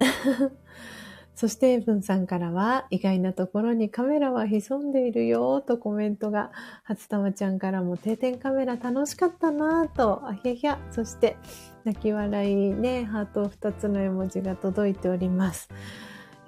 [1.34, 6.50] そして、エブンさんからは、意外なところにカメラは潜んでいるよ、とコメントが、
[6.82, 11.36] 初玉ちゃんからも定点カメラ楽しかったなと、あひゃひゃ、そして、
[11.84, 15.68] 泣き笑いね、ハート2つの絵文字が届いております。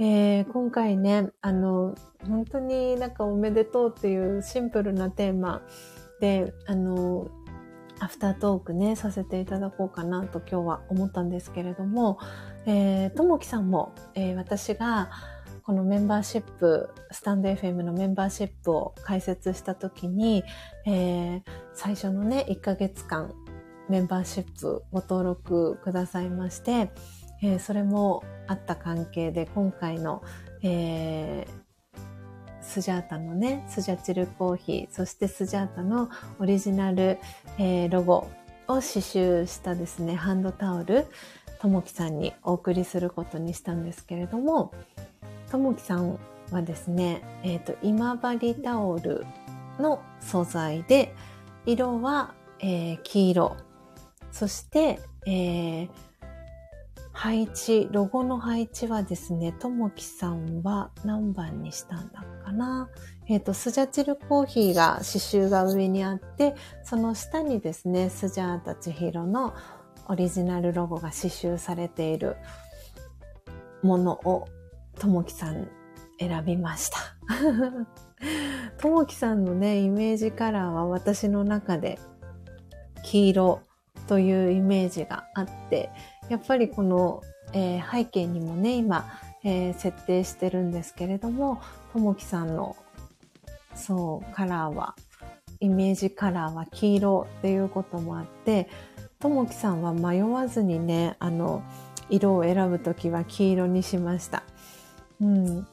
[0.03, 1.95] えー、今回ね、あの、
[2.27, 5.63] 本当になんかおめでとうっていうシンプルなテーマ
[6.21, 7.29] で、あの、
[8.01, 12.19] アフタートークね、させていただこうかなと今日は思ったんですけれども、
[12.67, 15.11] えー、ともきさんも、えー、私が
[15.63, 20.43] このメンバーシップ、スタンド FM のメンバーシップを開設した時に、
[20.87, 21.43] えー、
[21.75, 23.33] 最初のね、1ヶ月間
[23.89, 26.91] メンバーシップご登録くださいまして、
[27.43, 30.23] えー、それもあった関係で今回の、
[30.63, 31.61] えー、
[32.61, 37.19] スジャータのね、スジャチルコーヒー、そしてスジャータのオリジナル、
[37.59, 38.29] えー、ロゴ
[38.69, 41.07] を刺繍したですね、ハンドタオル、
[41.61, 44.73] ともきさんにお送りすることにしたんですけれども、
[45.51, 46.19] ともきさん
[46.51, 49.27] はですね、え、ー、と、今治タオル
[49.79, 51.15] の素材で、
[51.67, 53.57] 色は、えー、黄色。
[54.33, 55.89] そして、えー、
[57.13, 62.89] 配置、ロゴの配置はですね、ともきさんは何番にしたんだかな。
[63.29, 66.55] えっ、ー、と、スジャチルコーヒーが刺繍が上にあって、
[66.85, 69.53] その下にですね、スジャータチヒロの
[70.11, 72.37] オリジナルロゴが刺繍されている
[73.81, 74.49] ものを、
[74.99, 75.69] ともきさん、
[76.19, 76.99] 選びました。
[78.79, 82.01] ともきさんのね、イメージカラーは私の中で
[83.05, 83.61] 黄色
[84.09, 85.91] というイメージがあって、
[86.29, 87.23] やっぱりこの、
[87.53, 89.09] えー、背景にもね、今、
[89.45, 91.63] えー、設定してるんですけれども、
[91.93, 92.75] ともきさんの、
[93.77, 94.97] そう、カラーは、
[95.61, 98.69] イメージカラーは黄色っていうこともあって、
[99.21, 101.63] ともきさんは迷わずにね、あの、
[102.09, 104.43] 色を選ぶときは黄色にしました。
[105.21, 105.67] うん。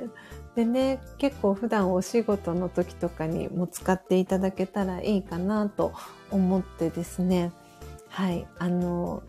[0.56, 5.92] でね、結構普段お仕事の時とかにも使っていただけたらいいかなと
[6.30, 7.52] 思ってですね。
[8.08, 8.46] はい。
[8.58, 9.22] あの、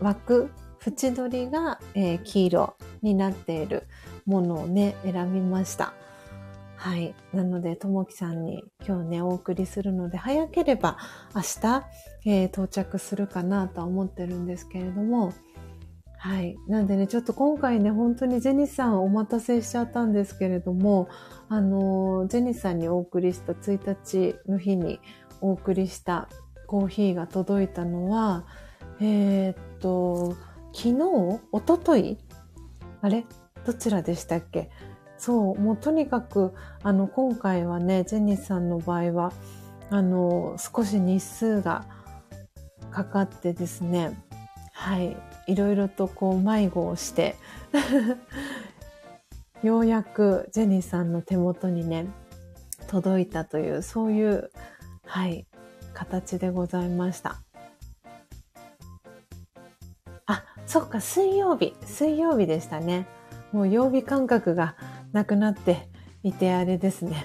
[0.00, 0.50] 枠、
[0.86, 3.88] 縁取りが、えー、黄色になっている
[4.26, 5.94] ものをね、選びました。
[6.76, 7.14] はい。
[7.32, 10.98] なので、ともきさんに今日ね、お送りするので、早ければ
[11.34, 11.84] 明日、
[12.24, 15.32] えー、到着するかなとは思ってるんですけれども、
[16.16, 16.56] はい。
[16.68, 21.08] なんでね、ちょっと今回ね、本当にジェニスさんお待たせしちゃったんですけれども、
[21.50, 25.00] あの、ジェニスさんにお送りした1日の日に
[25.42, 26.30] お送りした
[26.66, 28.46] コーヒーが届いたのは、
[29.00, 30.34] えー、っと、
[30.72, 31.40] 昨日？
[31.52, 32.16] おととい
[33.02, 33.26] あれ？
[33.66, 34.70] どちらでしたっけ？
[35.18, 39.32] そう、もうとにかく、あの、今回はね、ジェニスさんの場合は、
[39.90, 41.84] あの、少し日数が
[42.94, 44.16] かかってですね、
[44.72, 45.16] はい、
[45.48, 47.34] いろいろとこう迷子をして
[49.64, 52.06] ようやくジェニーさんの手元にね、
[52.86, 54.50] 届いたという、そういう、
[55.06, 55.44] はい、
[55.92, 57.40] 形でございました。
[60.26, 63.08] あ、そっか、水曜日、水曜日でしたね。
[63.52, 64.76] もう曜日感覚が
[65.12, 65.88] なくなって
[66.22, 67.24] いてあれですね。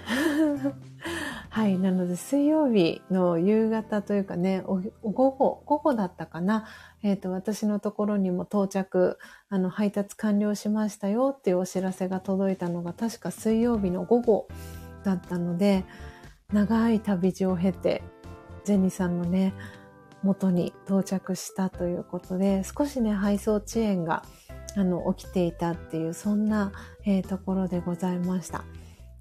[1.50, 1.80] はい。
[1.80, 6.66] なので、水曜日の夕方というかね、午後、午後だったかな。
[7.02, 9.18] えっ、ー、と、私のところにも到着、
[9.50, 14.48] あの、配達完了しましたよっていうお知らせが届いたのが、確か水曜日の午後
[15.04, 15.86] だったので、
[16.54, 18.04] 長い旅路を経て、
[18.64, 19.54] ジェニーさんのね、
[20.22, 24.24] 元に到着したということで、少しね、配送遅延が、
[24.76, 26.72] あの、起きていたっていう、そんな、
[27.06, 28.64] えー、ところでございました。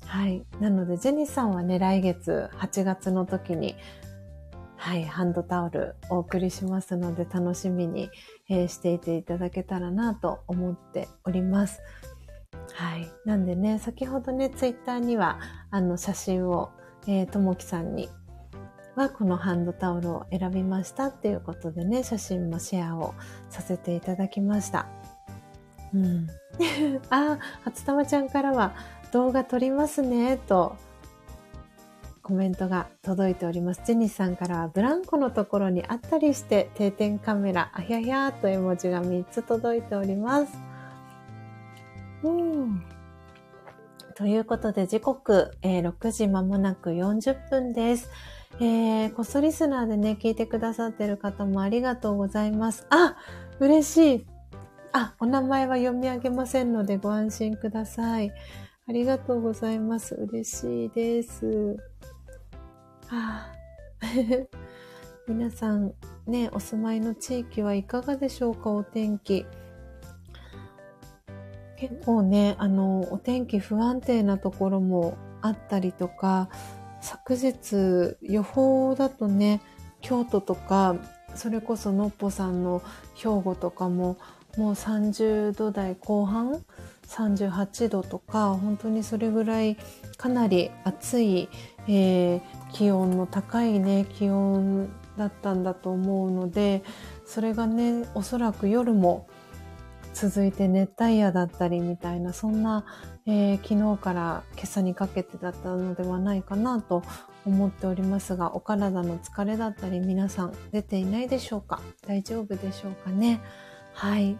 [0.09, 0.43] はい。
[0.59, 3.77] なので、ジェニーさんはね、来月8月の時に、
[4.77, 8.11] はい、ハンドタオルお送りしますので、楽しみに、
[8.49, 11.81] えー、していていただけたらなと思っております。
[12.73, 13.11] はい。
[13.27, 15.41] なんでね、先ほどね、ツイッターには、
[15.71, 16.71] あの、写真を、
[17.07, 18.09] えー、ともきさんに
[18.97, 23.15] はこのハンドタオルを選びましたっていうことでね、写真もシェアを
[23.51, 24.87] させていただきました。
[25.95, 26.27] うん。
[27.11, 28.75] あ、初玉ちゃんからは、
[29.13, 30.77] 動画撮りますね、と
[32.23, 33.81] コメントが届いております。
[33.87, 40.53] ジェニーさんからはブランコのところにあったりして定点カメラ、あひゃひゃーと絵文字が3つ届いております。
[42.23, 42.83] うん。
[44.15, 48.11] ということで時刻、えー、6時まもなく40分です。
[48.61, 52.87] えー、こっそリスナーでね、聞いてくださってる方もありがとうございます。
[52.91, 53.17] あ
[53.59, 54.27] 嬉しい。
[54.93, 58.33] あ、お名前は読み上げませんのでご安心ください。
[58.89, 60.15] ありがとうございます。
[60.15, 61.77] 嬉しいです。
[63.07, 63.53] はあ、
[65.29, 65.93] 皆さん、
[66.27, 68.71] ね、お住まいの地域はいかがでしょうか？
[68.71, 69.45] お天気。
[71.77, 76.49] 結構ね、あの、お天気不安定なところもあったりとか、
[77.03, 79.61] 昨日予報だとね、
[80.01, 80.97] 京都とか、
[81.35, 82.81] それこそのっぽさんの
[83.15, 84.17] 兵庫とかも
[84.57, 86.65] もう30度台後半
[87.09, 89.77] 38度とか本当にそれぐらい
[90.17, 91.49] かなり暑い、
[91.89, 92.41] えー、
[92.73, 96.83] 気温の高いね気温だったんだと思うので
[97.27, 99.27] それがねおそらく夜も
[100.15, 102.85] 続いて熱帯夜だったりみたいなそんな、
[103.27, 107.03] えー、昨日から今朝にかけてだったのではないかなと
[107.47, 111.81] 思っておりますがお体の疲れだったり皆さん出ていないでしょうか？
[112.07, 113.41] 大丈夫でしょうかね？
[113.95, 114.37] はい。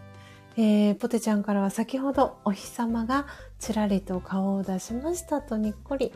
[0.61, 3.27] えー、ポテちゃんからは先ほどお日様が
[3.59, 6.11] ちらりと顔を出しましたとにっこり。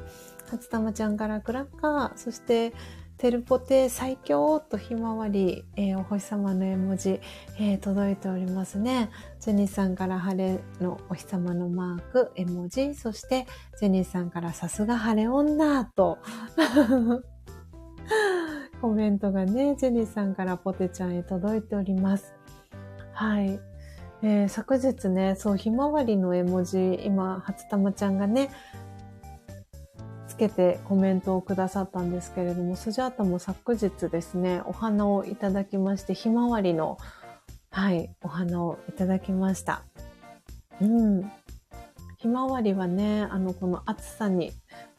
[0.51, 2.73] 初玉ちゃんからクラッカー、そして
[3.17, 7.21] テルポテ最強とひまわり、えー、お星様の絵文字、
[7.57, 9.11] えー、届いておりますね。
[9.39, 13.47] ジェニーさんから晴れのお日様のマーク、絵文字、そして
[13.79, 16.17] ジェニーさんからさすが晴れ女と
[18.81, 22.33] コメントがね、ジェニーさんからポテちゃんへ届いております。
[23.13, 23.72] はい。
[24.25, 28.49] えー、昨日ね、そう、ひまわりの絵文字、今、初玉ちゃんがね、
[30.29, 36.97] つけてコメントをくださったんですけれども、スジャータも昨日ですね、お花をいただきまして、ひまわりの、
[37.69, 39.83] はい、お花をいただきました。
[40.79, 41.29] うん。
[42.17, 44.53] ひまわりはね、あの、この暑さに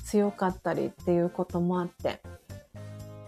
[0.05, 2.20] 強かったりっていうこともあって、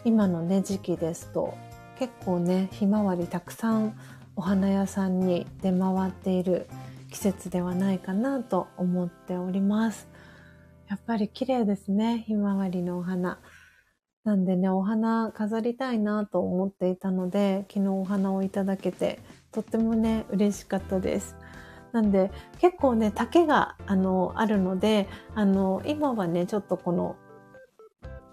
[0.05, 1.55] 今のね、時期ですと、
[1.99, 3.99] 結構ね、ひまわりたくさん
[4.37, 6.69] お花屋さんに出回っている
[7.11, 10.09] 季節ではないかなと思っております。
[10.89, 13.41] やっぱり綺麗ですね、ひまわりのお花。
[14.25, 19.21] なんでね、お花飾りたいなと思っていたので、昨日お花をいただけて、
[19.53, 21.35] とってもね、嬉しかったです。
[21.93, 27.17] なんで、結構ね、竹が、あの、あるので、あの、今はね、ちょっとこの、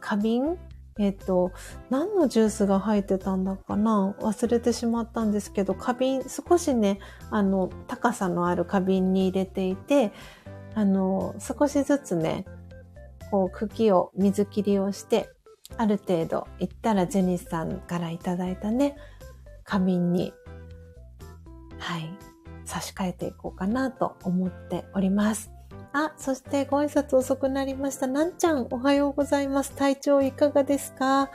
[0.02, 0.58] 花瓶
[1.00, 1.52] えっ、と、
[1.90, 4.16] 何のジュースが入ってたんだかな？
[4.20, 7.00] 忘れてしまったんですけど、花瓶、少しね、
[7.32, 10.12] あの、高さのある花瓶に入れていて、
[10.76, 12.46] あの、少しずつね、
[13.32, 15.30] こう、茎を水切りをして、
[15.78, 18.96] ある程度いったらジェニスさんからいただいたね、
[19.64, 20.34] 花瓶に、
[21.80, 22.16] はい、
[22.66, 25.53] 差し替えていこうかなと思っております。
[25.94, 28.08] あ、そしてご挨拶遅くなりました。
[28.08, 29.74] なんちゃん、おはようございます。
[29.74, 31.30] 体調いかがですか？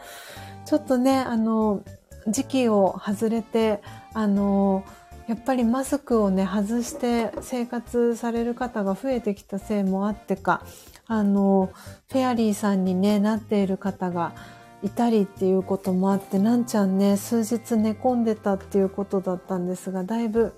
[0.66, 1.82] ちょっとね、あの、
[2.26, 3.80] 時期を外れて、
[4.14, 4.84] あの、
[5.28, 10.62] やっぱりマスクをね、外して生活される方が増えてきたせいもあってか、
[11.06, 11.70] あの、
[12.10, 14.34] フェアリーさんにね、なっている方が
[14.82, 20.52] いたりっていうこともあって、なんちゃんね、数日寝込んでたっていうことだったんですが、だいぶ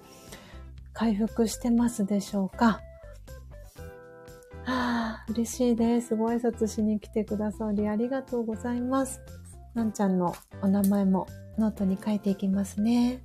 [0.93, 2.81] 回復してますでしょうか？
[5.29, 6.17] 嬉しいです。
[6.17, 9.21] ご挨拶しに来てくださりありがとうございます。
[9.75, 11.27] なんちゃんのお名前も
[11.59, 13.23] ノートに書いていきますね。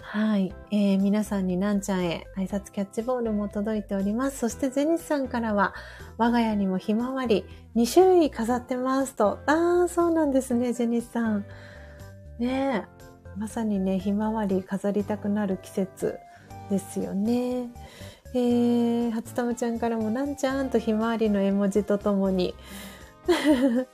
[0.00, 0.52] はい。
[0.70, 4.38] えー、皆さんになんちゃんへ挨拶キャッチボールも届いております。
[4.40, 5.72] そしてゼニスさんからは、
[6.18, 7.46] 我が家にもひまわり
[7.76, 9.38] 2種類飾ってますと。
[9.46, 11.46] ああ、そうなんですね、ゼニスさん。
[12.38, 13.38] ねえ。
[13.38, 16.18] まさにね、ひまわり飾りたくなる季節
[16.68, 17.70] ですよね。
[18.34, 22.54] えー、初玉ちゃんからも、なんちゃんとひまわりの絵文字とともに、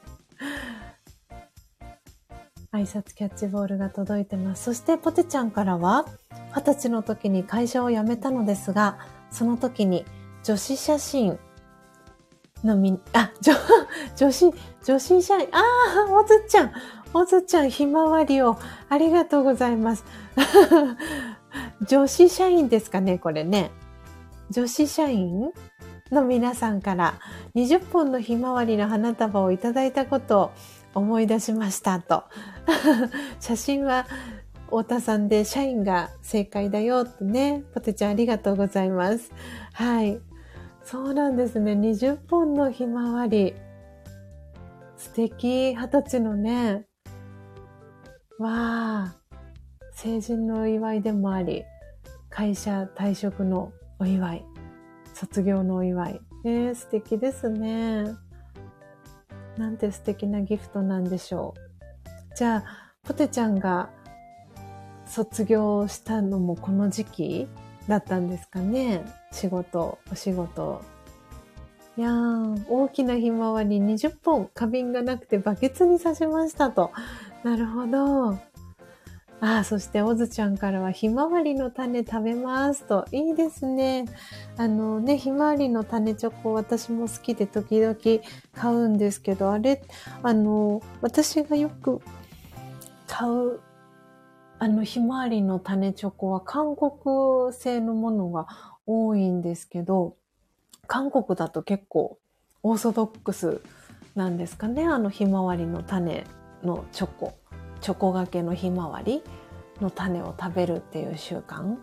[2.71, 4.65] 挨拶キャッチボールが届いてます。
[4.65, 6.07] そしてポテちゃんからは、
[6.55, 8.99] 二十歳の時に会社を辞めたのですが、
[9.31, 10.05] その時に
[10.45, 11.39] 女子写真
[12.65, 13.55] のみ、あ、女、
[14.17, 14.55] 女子、
[14.85, 15.63] 女子社員、あ
[16.09, 16.73] あ、おずちゃん、
[17.13, 18.57] おずちゃん、ひまわりを、
[18.89, 20.05] ありがとうございます。
[21.87, 23.71] 女子社員ですかね、これね。
[24.51, 25.51] 女子社員
[26.11, 27.21] の皆さんから
[27.55, 30.51] 20本のひまわりの花束をいただいたことを
[30.95, 32.25] 思い出しましたと。
[33.41, 34.07] 写真は
[34.67, 37.65] 太田さんで社員が正解だよってね。
[37.75, 39.33] ポテちゃんありがとうございます。
[39.73, 40.21] はい。
[40.83, 41.73] そうなんですね。
[41.73, 43.55] 20本のひまわり。
[44.97, 45.75] 素敵。
[45.75, 46.87] 二十歳のね。
[48.39, 49.17] わあ。
[49.93, 51.65] 成人の祝いでもあり、
[52.31, 54.45] 会社退職のお祝い。
[55.15, 56.21] 卒業のお祝い。
[56.45, 58.05] えー、素敵ですね。
[59.57, 62.37] なんて素敵なギフトなんでしょう。
[62.37, 63.91] じゃあ、ポテちゃんが
[65.07, 67.49] 卒業したのもこの時期
[67.89, 69.03] だったんですかね
[69.33, 70.83] 仕事、お仕事。
[71.97, 76.93] いやー、大きなひまわり20本、花瓶がなくてバケツに刺しましたと。
[77.43, 78.39] なるほど。
[79.41, 83.07] ああ、そしておずちゃんからはひまわりの種食べますと。
[83.13, 84.07] いいですね。
[84.57, 87.97] あのね、ひまわりの種チョコ私も好きで時々
[88.53, 89.83] 買うんですけど、あれ、
[90.23, 92.01] あの、私がよく
[93.07, 93.61] 買う
[94.61, 98.49] あのひまわりの種チョコは韓国製のものが
[98.87, 100.17] 多いんですけど、
[100.89, 102.19] 韓国だと結構
[102.65, 103.61] オーソドックス
[104.17, 104.85] なんですかね。
[104.85, 106.25] あのひまわりの種
[106.65, 107.35] のチョコ。
[107.81, 109.23] チョコがけのひまわり
[109.81, 111.77] の種を食べるっていう習慣。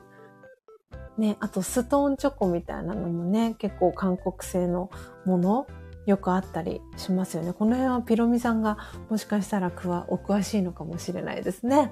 [1.17, 4.89] ね、あとストーンチョコみたいなのもね、結構韓国製の
[5.26, 5.67] もの
[6.05, 7.53] よくあったりしますよね。
[7.53, 8.77] この辺はピロミさんが
[9.09, 9.72] もしかしたらお
[10.17, 11.91] 詳しいのかもしれないですね。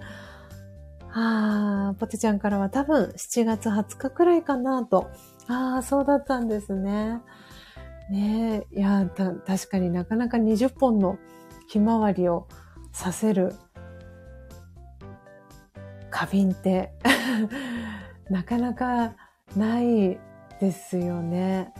[1.14, 5.10] ああ、ポテちゃんからは多分7月20日くらいかなと。
[5.48, 7.22] ああ、そうだったんですね。
[8.10, 9.10] ねえ、いや、
[9.46, 11.18] 確かになかなか20本の
[11.68, 12.48] ひまわりを
[12.92, 13.56] させる
[16.14, 16.94] 花瓶って
[18.30, 19.14] なかなか
[19.58, 20.20] ない
[20.60, 21.74] ですよね。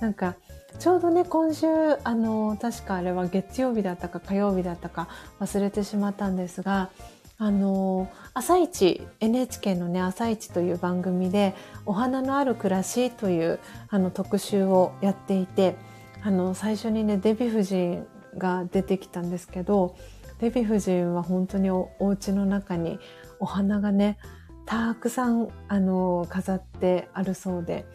[0.00, 0.34] なんか、
[0.78, 1.66] ちょうどね、今週、
[2.04, 5.08] あの、確かあれは月曜日だったか火曜日だったか
[5.40, 6.90] 忘れてしまったんですが、
[7.38, 11.54] あの、朝一、NHK のね、朝一という番組で、
[11.86, 15.76] お花のある暮らしというあの特集をやっていて、
[16.22, 18.06] あの、最初にね、デヴィ夫人
[18.36, 19.96] が出てきたんですけど、
[20.40, 22.98] デヴィ夫人は本当におお家の中に
[23.40, 24.18] お花がね、
[24.66, 27.86] たくさん、あの、飾ってあるそうで、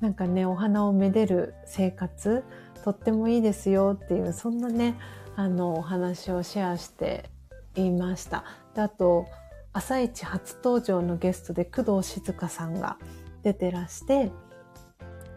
[0.00, 2.44] なんかね、お花をめでる生活、
[2.84, 4.96] とってもいいですよっていう、そんなね、
[5.36, 7.30] あの、お話をシェアして
[7.74, 8.44] いました。
[8.74, 9.26] であと、
[9.72, 12.98] 朝一初登場のゲストで工藤静香さんが
[13.42, 14.32] 出てらして、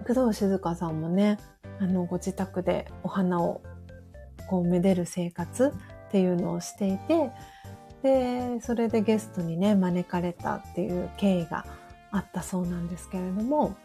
[0.07, 1.37] 工藤静香さんもね、
[1.79, 3.61] あの、ご自宅でお花を
[4.47, 5.73] こう、めでる生活
[6.07, 7.31] っていうのをしていて、
[8.03, 11.65] で、それでゲストにね、招かれたっていう経緯が
[12.11, 13.75] あったそうなんですけれども、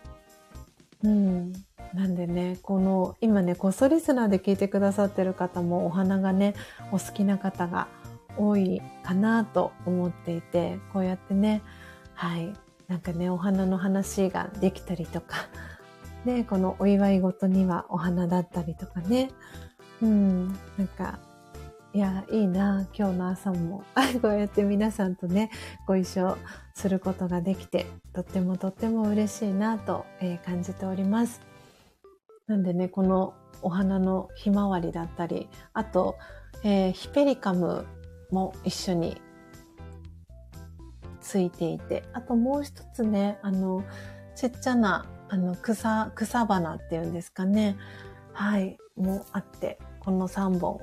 [1.02, 1.52] うん。
[1.94, 6.54] なんでね、この、今ね、こっそリスナーで聞いてくださってる方もお花がね、
[6.92, 7.88] お好きな方が
[8.36, 11.62] 多いかなと思っていて、こうやってね、
[12.14, 12.52] はい、
[12.88, 15.48] なんかね、お花の話ができたりとか、
[16.24, 19.30] で、このお祝い事にはお花だったりとかね、
[20.02, 21.18] うん、なんか、
[21.96, 23.82] いや、いいな、今日の朝も、
[24.20, 25.50] こうやって皆さんとね、
[25.86, 26.36] ご一緒
[26.74, 31.40] することができて、とってもとっても嬉しいなと、えー、感じております。
[32.48, 33.32] なんでね、この
[33.62, 36.18] お花のひまわりだったり、あと、
[36.64, 37.86] えー、ヒペリカム
[38.30, 39.18] も一緒に
[41.22, 43.82] ついていて、あともう一つね、あの、
[44.34, 47.78] ちっちゃな、あの、草、草花っていうんですかね。
[48.34, 50.82] はい、もあって、この3本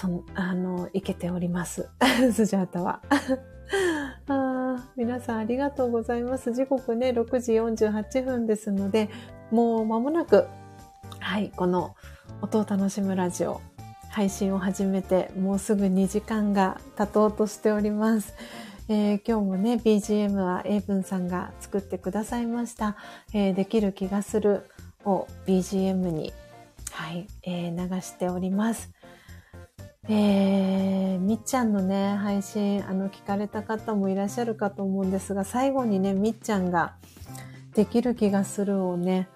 [0.00, 1.90] そあの、いけております。
[2.32, 3.02] スジャータは。
[4.28, 6.54] あ皆さんありがとうございます。
[6.54, 9.10] 時刻ね、6時48分ですので、
[9.50, 10.46] もう間もなく、
[11.18, 11.96] はい、この
[12.40, 13.60] 音を楽しむラジオ、
[14.08, 18.32] 配信を始めて、もうすぐ2時間が経とうとしております。
[18.88, 22.96] えー、今日もね、BGM は英文さんが作ってくださいました。
[23.34, 24.70] えー、できる気がする
[25.04, 26.32] を BGM に、
[26.90, 28.90] はい、えー、流しております。
[30.12, 36.96] えー、みっちゃんのね、配信、あの、聞かれた方もいらっしゃるかと思うんですが、最後にね、みっちゃんが、
[37.76, 39.28] できる気がするをね、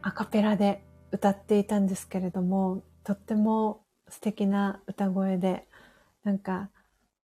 [0.00, 5.66] アカペラで歌っていたんですけれども、とっても素敵な歌声で、
[6.22, 6.70] なんか、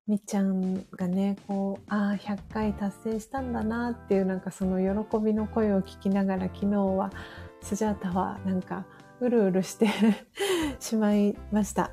[0.08, 7.12] みっちゃんがね、こう、ああ、100回達成したんだなっていう、なんかその喜びの声を聞きながら、昨日は、
[7.62, 8.86] スジャータはなんか、
[9.20, 9.90] うるうるして
[10.80, 11.92] しまいました。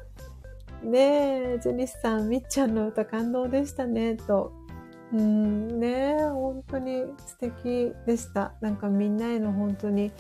[0.83, 4.53] ねえ、ジェニスさん、みっちゃんの歌感動でしたね、と。
[5.13, 8.55] うん、ねえ、本当に素敵でした。
[8.61, 10.11] なんかみんなへの本当に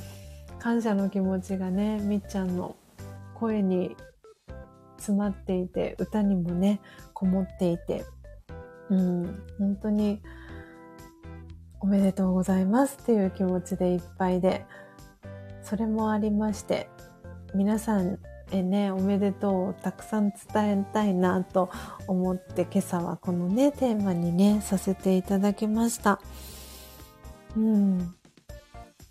[0.61, 2.77] 感謝の気持ちがね、みっちゃんの
[3.35, 3.97] 声に
[4.99, 6.81] 詰まっていて、歌にもね、
[7.13, 8.05] こもっていて、
[8.89, 10.23] うん、本当に
[11.81, 14.65] おめでとうございますっていう気持ちでいっぱいで、
[15.63, 16.89] それもありまして、
[17.53, 18.21] 皆さん
[18.53, 21.71] へね、おめでとうをたくさん伝えたいなと
[22.07, 26.21] 思って今朝はこのね、テーマにね、させていただきました。
[27.57, 28.15] うん。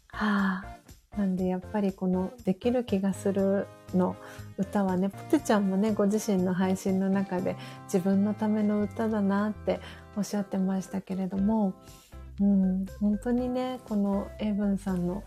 [0.10, 0.72] はあ。
[1.18, 4.16] なんでやっぱりこのできる気がするの
[4.58, 9.82] 歌はね、ポテちゃんもね、ご自身の配信の中で自分のための歌だなって
[10.16, 11.74] おっしゃってましたけれども、
[12.40, 15.24] うん、本当にね、このエイブンさんの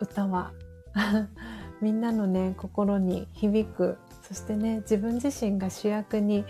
[0.00, 0.52] 歌は
[1.80, 6.44] みんなのね、心に響く、そしてね、自分自身が主役に、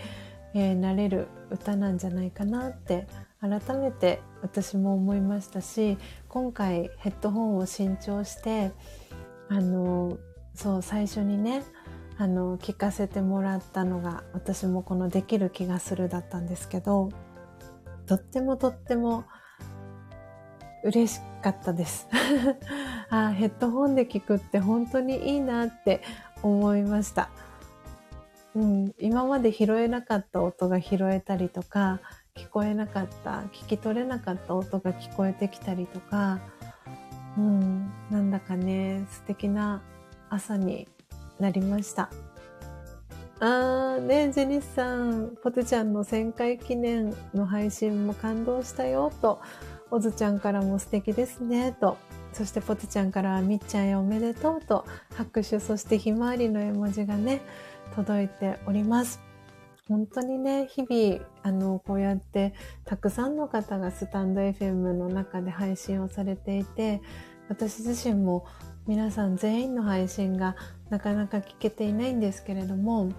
[0.54, 3.06] えー、なれる歌なんじゃないかなって
[3.40, 5.98] 改めて私も思いましたし
[6.28, 8.72] 今回ヘッドホンを新調して
[9.48, 10.16] あの
[10.54, 11.62] そう最初にね
[12.16, 17.10] あの聞かせてもらったのが私もこの「できる気がする」だったんですけど
[18.06, 19.24] とってもとっても
[20.84, 22.06] 嬉しかったです。
[23.10, 26.02] あヘッドホンで聞くって本当にいいなって
[26.42, 27.30] 思いました。
[28.54, 32.00] うん、今まで拾えなかった音が拾えたりとか、
[32.36, 36.38] 聞こえなかった、聞き取れなかった音が聞こえてきたりとか、
[37.36, 39.82] うん、なんだかね、素敵な
[40.30, 40.86] 朝に
[41.40, 42.10] なりました。
[43.40, 49.40] あーね、ジェニスさん、ポテちゃんの1000回記念の配信も感動したよ、と、
[49.94, 51.96] オズちゃんからも素敵ですね、と、
[52.32, 54.84] そしてポテちゃんからはみっちゃんへおめでとうと
[55.14, 57.42] 拍手、そしてひまわりの絵文字がね、
[57.94, 59.20] 届いております。
[59.86, 62.54] 本当にね、日々、あの、こうやって
[62.84, 67.00] たくさんの方がスタンド FM の中で配信をされていて、
[67.48, 68.46] 私自身も
[68.88, 70.56] 皆さん全員の配信が
[70.90, 73.10] なかなか聞けていないんですけれども、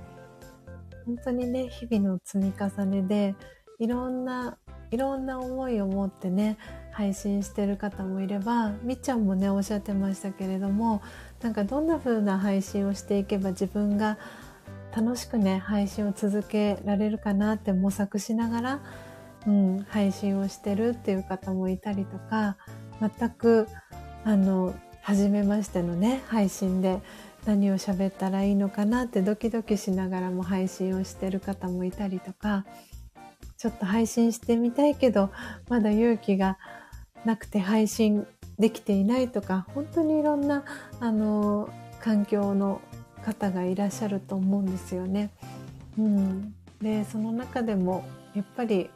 [1.05, 3.35] 本当にね、日々の積み重ねで、
[3.79, 4.57] いろんな、
[4.95, 6.57] いろんな思いを持ってね、
[6.93, 11.01] 配信してる方もいれば、みっちゃんもね、おっしゃってましたけれども、
[11.41, 14.17] なんかどんな風な配信をしていけば自分が
[14.95, 18.79] 楽しくね、配信を続けられるかなって模索しながら、
[19.45, 22.55] うん、配信をしてるっていう方もいたりとか、
[23.01, 23.67] 全く、
[24.23, 27.01] あの、初めましてのね、配信で
[27.45, 32.65] 何を喋ったらいいのかなってドキドキしながらも配信をしてる方もいたりとか、
[33.65, 35.31] ちょっと配信してみたいけど、
[35.69, 36.59] まだ勇気が
[37.25, 38.27] なくて配信
[38.59, 40.63] できていないとか、本当にいろんな、
[40.99, 41.67] あの、
[41.99, 42.79] 環境の
[43.23, 45.31] 方がいらっしゃると思うんですよね。
[45.97, 46.53] うん。
[46.79, 48.05] で、その中でも、
[48.35, 48.91] やっぱり、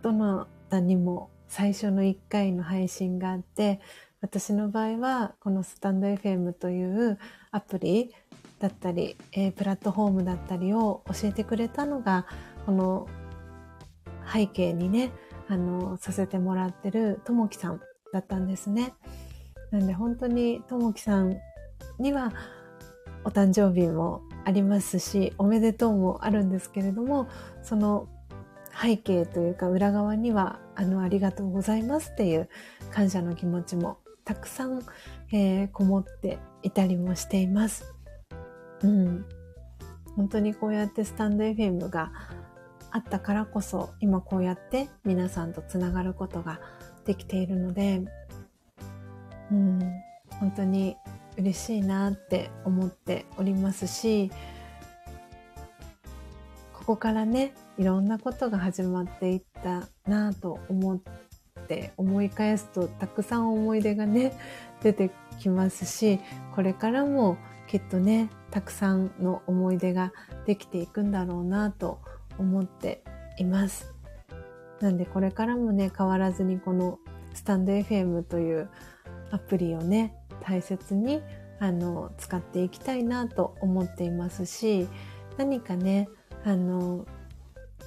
[0.00, 3.80] どなたにも最初の1回の配信があって、
[4.20, 7.18] 私の場合は、このスタンド FM という
[7.50, 8.14] アプリ
[8.60, 12.26] だったり、えー、プラットフォームだったりを教えてくれたのが、
[12.64, 13.08] この
[14.30, 15.12] 背景にね、
[15.48, 17.80] あの、させてもらってるともきさん
[18.12, 18.94] だったんですね。
[19.70, 21.36] なんで本当にともきさん
[21.98, 22.32] には
[23.24, 27.28] お誕生日もありますし、おめでとうもあるんですけれども、
[27.62, 28.08] その
[28.80, 32.48] 背景というか裏側には、あの、ありがとうございますっていう
[32.92, 34.82] 感謝の気持ちもたくさん、
[35.32, 37.94] えー、こもっていたりもしています。
[38.82, 39.24] うん。
[40.14, 42.12] 本当にこうやってスタンド FM が
[42.96, 46.60] あったからこそ今こうやって皆さんとつながることが
[47.04, 48.00] できているので、
[49.52, 49.78] うん、
[50.40, 50.96] 本当に
[51.36, 54.30] 嬉しいなって思っておりますし、
[56.72, 61.00] ここからね、いろんなことが始まっていったなと思っ
[61.68, 64.32] て思い返すとたくさん思い出がね、
[64.82, 66.18] 出てきますし、
[66.54, 67.36] これからも
[67.68, 70.14] きっとね、たくさんの思い出が
[70.46, 73.02] できていくんだろうなと思います思って
[73.38, 73.94] います。
[74.80, 76.98] なんでこれからもね、変わらずにこの
[77.34, 78.68] スタンド FM という
[79.30, 81.22] アプリをね、大切に
[81.58, 84.88] あの使っていきたいなと思っていますし、
[85.36, 86.08] 何かね、
[86.44, 87.06] あの、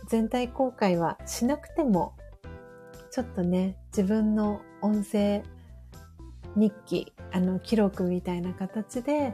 [0.08, 2.16] 全体公開はしなくても、
[3.12, 5.44] ちょっとね、自分の音声
[6.56, 9.34] 日記、あの、記録みたいな形で、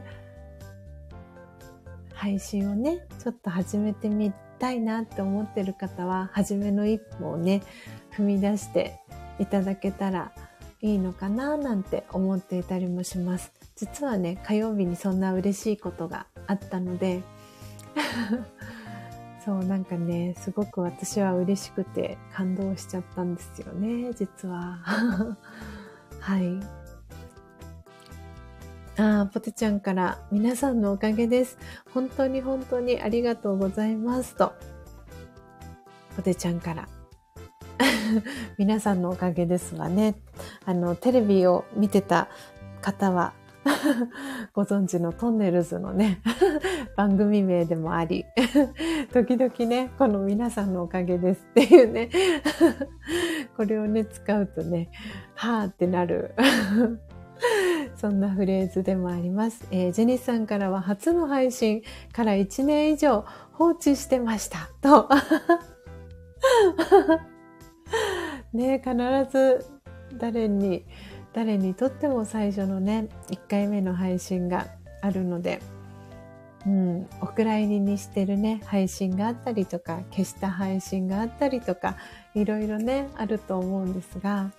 [2.12, 7.62] 配信をね、ちょっと始めてみたいなって思ってる方は、初めの一歩をね、
[8.16, 8.98] 踏み出して
[9.38, 10.32] いただけたら
[10.82, 13.52] いいのかななんて思っていたりもします。
[13.76, 17.22] 実はね、火曜日にそんな嬉しいことがあったので、
[19.44, 24.78] そう、なんかね、すごく私は嬉しくて感動しちゃったんですよね、実は。
[26.20, 26.85] はい。
[28.98, 31.58] あポテちゃんから皆さんのおかげです。
[31.92, 34.54] 本当に本当にありがとうございますと。
[36.16, 36.88] ポテちゃんから
[38.56, 40.14] 皆さんのおかげですわね。
[40.64, 42.28] あの、テレビを見てた
[42.80, 43.34] 方は
[44.54, 46.20] ご存知のトンネルズのね
[46.96, 48.24] 番組名でもあり
[49.12, 52.10] 時々ね、この皆さんのおかげですっていうね
[53.56, 54.88] これをね、使うとね、
[55.34, 56.34] はーってなる
[57.96, 59.66] そんなフレーズでもあります。
[59.70, 61.82] えー、ジェニスさんからは初の配信
[62.12, 64.70] から1年以上放置してました。
[64.80, 65.08] と。
[68.52, 68.96] ね必
[69.30, 69.66] ず
[70.14, 70.84] 誰に、
[71.32, 74.66] 誰にとっても最初のね、1回目の配信が
[75.02, 75.60] あるので、
[76.66, 81.96] うん、お蔵入りにしてるね、配信があったりとか、消した配信があったりとか、
[82.34, 84.50] いろいろね、あると思うんですが、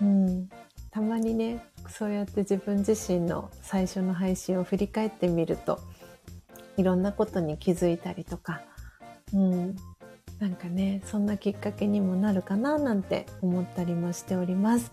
[0.00, 0.48] うん、
[0.90, 5.80] たまにね、そうやって自分自身の最初の配信を振り返ってみると、
[6.76, 8.62] いろんなことに気づいたりとか、
[9.34, 9.76] うん、
[10.42, 14.90] なんかね、そんなきっかけにもなるかななんて思ったりもしております。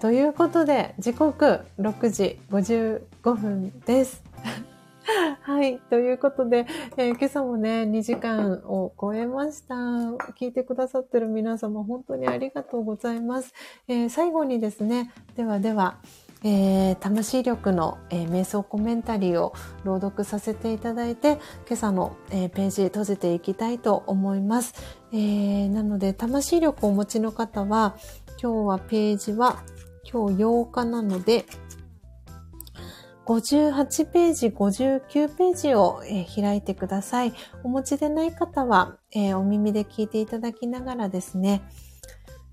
[0.00, 4.22] ということで、時刻6時55分です。
[5.42, 5.78] はい。
[5.90, 6.66] ということで、
[6.96, 9.74] えー、今朝もね、2時間を超えました。
[10.38, 13.52] 聞いてくださってる皆様、本当にありがとうございます。
[13.88, 15.98] えー、最後にですね、ではでは、
[16.44, 19.54] えー、魂力の、えー、瞑想コメンタリーを
[19.84, 21.38] 朗読させていただいて、
[21.68, 24.74] 今朝の、えー、ページ閉じていきたいと思います。
[25.12, 27.96] えー、なので、魂力をお持ちの方は、
[28.42, 29.62] 今日はページは、
[30.10, 31.46] 今日8日なので、
[33.24, 37.32] 58ページ、59ページを、えー、開いてください。
[37.62, 41.62] お持ちでない方は、えー、お耳で聞いていただきながらですね、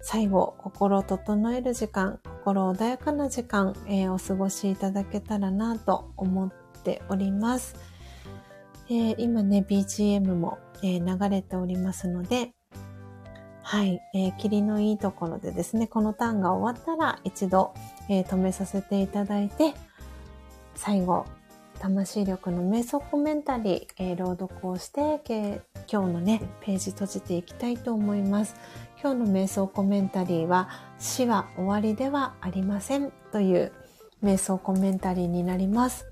[0.02, 6.52] 最後、心を整える時間、心穏やかな時間、えー、お過ごしいただけたらなと思っ
[6.84, 7.76] ております。
[8.90, 12.54] えー、今ね、BGM も、えー、流れておりますので、
[13.62, 17.74] はい、えー、霧のいいところでですね、このターンが終わったら一度、
[18.10, 19.74] え、止めさせていただいて、
[20.76, 21.26] 最後、
[21.80, 25.22] 魂力の瞑想コメンタリー、えー、朗読をして、
[25.92, 28.56] 今日のね、ページ閉じていきたいと思います。
[29.02, 30.68] 今日の瞑想コメンタリーは
[31.00, 33.72] 死は終わりではありませんという
[34.22, 36.06] 瞑想コメンタリーになります。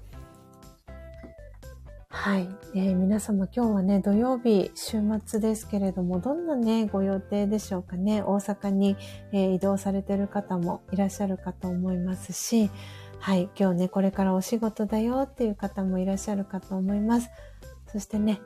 [2.07, 8.21] はい、えー、皆様今日はね、土曜日、週末ですけれども、どんなね、ご予定でしょうかね。
[8.21, 8.95] 大阪に、
[9.33, 12.71] えー、移動されてる方もいらっしゃるかと思いますし、
[13.19, 17.29] はい、今日ね、これからお仕事だよっていう方もいらっしゃるかと思います。
[17.91, 18.41] そしてね、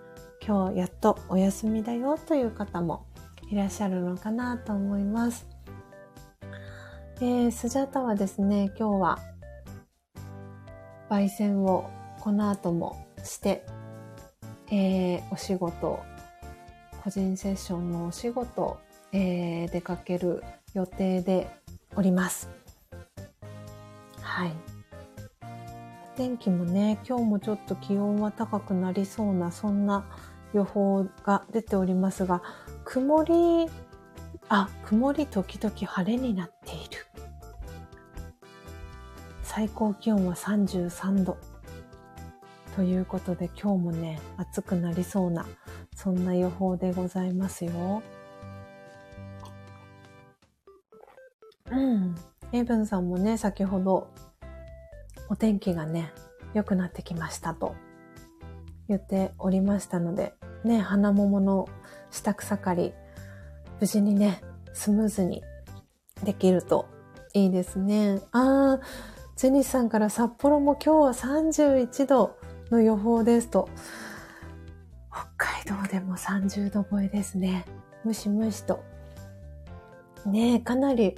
[0.45, 3.05] 今日やっとお休みだよという方も
[3.51, 5.45] いらっしゃるのかなと思います。
[7.17, 9.19] えー、スジャタはですね、今日は
[11.09, 11.89] 焙煎を
[12.21, 13.65] この後もして、
[14.71, 15.99] えー、お仕事、
[17.03, 18.79] 個人セッションのお仕事、
[19.11, 20.41] えー、出かける
[20.73, 21.49] 予定で
[21.97, 22.49] おります。
[24.21, 24.53] はい。
[26.15, 30.05] 天気もね、今日もちょっと気温は高くなりそうな、そんな
[30.53, 32.41] 予報が出ておりますが、
[32.85, 33.69] 曇り、
[34.49, 37.05] あ、曇り時々晴れになっている。
[39.43, 41.37] 最高気温は33度。
[42.75, 45.45] ということで今日もね、暑くなりそうな、
[45.95, 48.01] そんな予報でございますよ。
[51.69, 52.15] うん。
[52.53, 54.07] エイブンさんもね、先ほど、
[55.29, 56.13] お天気がね、
[56.53, 57.75] 良くなってきましたと
[58.87, 60.33] 言っておりましたので、
[60.63, 61.69] ね、花桃の
[62.11, 62.93] 下草刈り、
[63.79, 64.41] 無事にね、
[64.73, 65.43] スムーズに
[66.23, 66.87] できると
[67.33, 68.19] いいですね。
[68.31, 68.79] あー、
[69.35, 72.37] ジェニスさんから札幌も今日は31度
[72.69, 73.69] の予報ですと、
[75.11, 77.65] 北海道でも30度超えですね。
[78.03, 78.83] ムシムシと。
[80.25, 81.15] ねえ、かなり、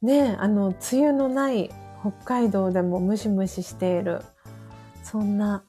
[0.00, 1.70] ねえ、あの、梅雨のない
[2.00, 4.22] 北海道でもムシムシしている。
[5.02, 5.64] そんな、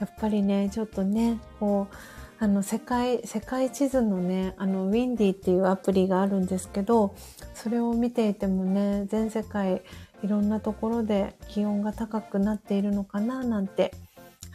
[0.00, 1.94] やっぱりね、ちょっとね、こう、
[2.38, 7.14] あの、世界、世界地図のね、あの、ウィンディっていうアプリがあるんですけど、
[7.54, 9.82] それを見ていてもね、全世界
[10.22, 13.92] いろんなところで気温が高くなっているのかななんて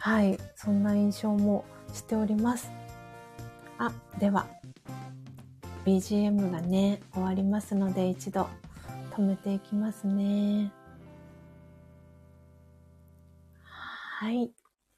[0.04, 2.72] はい、そんな印象もしております。
[3.78, 4.48] あ、では、
[5.84, 8.48] BGM がね、終わりますので一度
[9.12, 10.72] 止めていきますね。
[13.62, 14.50] はい。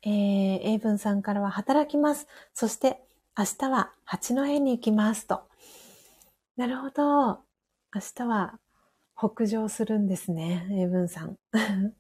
[0.06, 2.26] えー、英文さんからは働きます。
[2.52, 3.02] そして
[3.36, 5.42] 明日は八戸に行きますと。
[6.56, 7.28] なるほど。
[7.94, 8.58] 明日は
[9.16, 11.38] 北上するんですね、英文さん。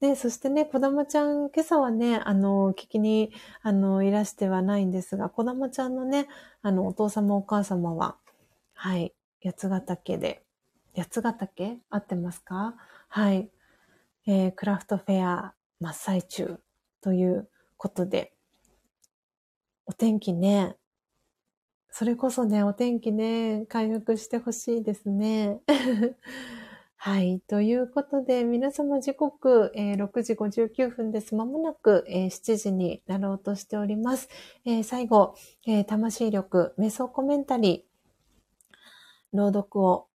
[0.00, 3.32] で、そしてね、子供ちゃん、今朝はね、あの、聞きに、
[3.62, 6.26] あの、いらしてはないんですが、子供ちゃんのね、
[6.60, 8.16] あの、お父様お母様は、
[8.74, 10.44] はい、八ヶ岳で、
[10.96, 12.74] 八ヶ岳合ってますか？
[13.08, 13.50] はい。
[14.26, 16.60] えー、クラフトフェア真っ最中
[17.02, 18.32] ということで、
[19.86, 20.76] お天気ね、
[21.90, 25.60] それこそね、お天気ね、回復してほしいですね。
[26.96, 27.40] はい。
[27.48, 31.34] ということで、皆様時刻、えー、6時59分です。
[31.34, 34.28] まもなく、えー、7時になろうとしております。
[34.64, 35.34] えー、最後、
[35.66, 40.06] え、魂力、瞑想コメンタリー、朗読を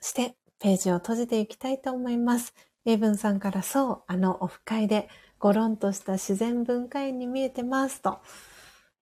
[0.00, 2.54] して、ページを閉じていきたいと思います。
[2.84, 5.08] エイブンさんからそう、あのオフ会で、
[5.38, 8.18] ごろんとした自然文化園に見えてますと。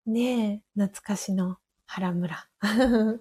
[0.06, 2.48] ねえ、懐かしの原村。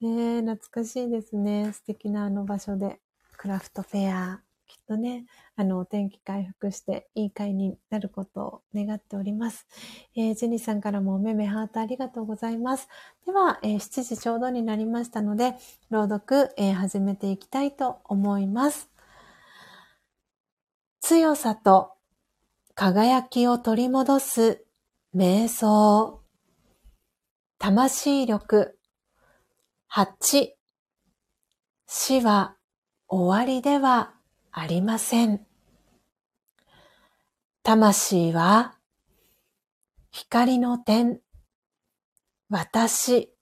[0.00, 1.72] ねえ、懐かしいですね。
[1.72, 3.00] 素敵なあの場所で、
[3.36, 4.42] クラフトフェア、
[4.72, 9.66] きっとね、あの、お天気回復していい会になることを願っております。
[10.14, 12.88] えー、ジェニーさんからもおめめハートありがとうございます。
[13.26, 15.56] では、えー、7時ちょうどになりましたので、
[15.90, 18.91] 朗読、えー、始めていきたいと思います。
[21.12, 21.92] 強さと
[22.74, 24.64] 輝きを取り戻す
[25.14, 26.22] 瞑想。
[27.58, 28.78] 魂力。
[29.92, 30.52] 8
[31.86, 32.56] 死は
[33.08, 34.14] 終わりでは
[34.52, 35.44] ありません。
[37.62, 38.78] 魂は
[40.12, 41.20] 光の点、
[42.48, 43.34] 私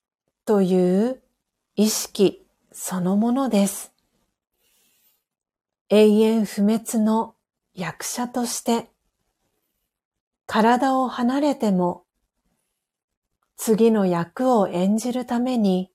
[0.45, 1.23] という
[1.77, 3.93] 意識そのものです。
[5.89, 7.37] 永遠不滅の
[7.75, 8.91] 役者として
[10.47, 12.05] 体を離れても
[13.57, 15.91] 次の役を演じるために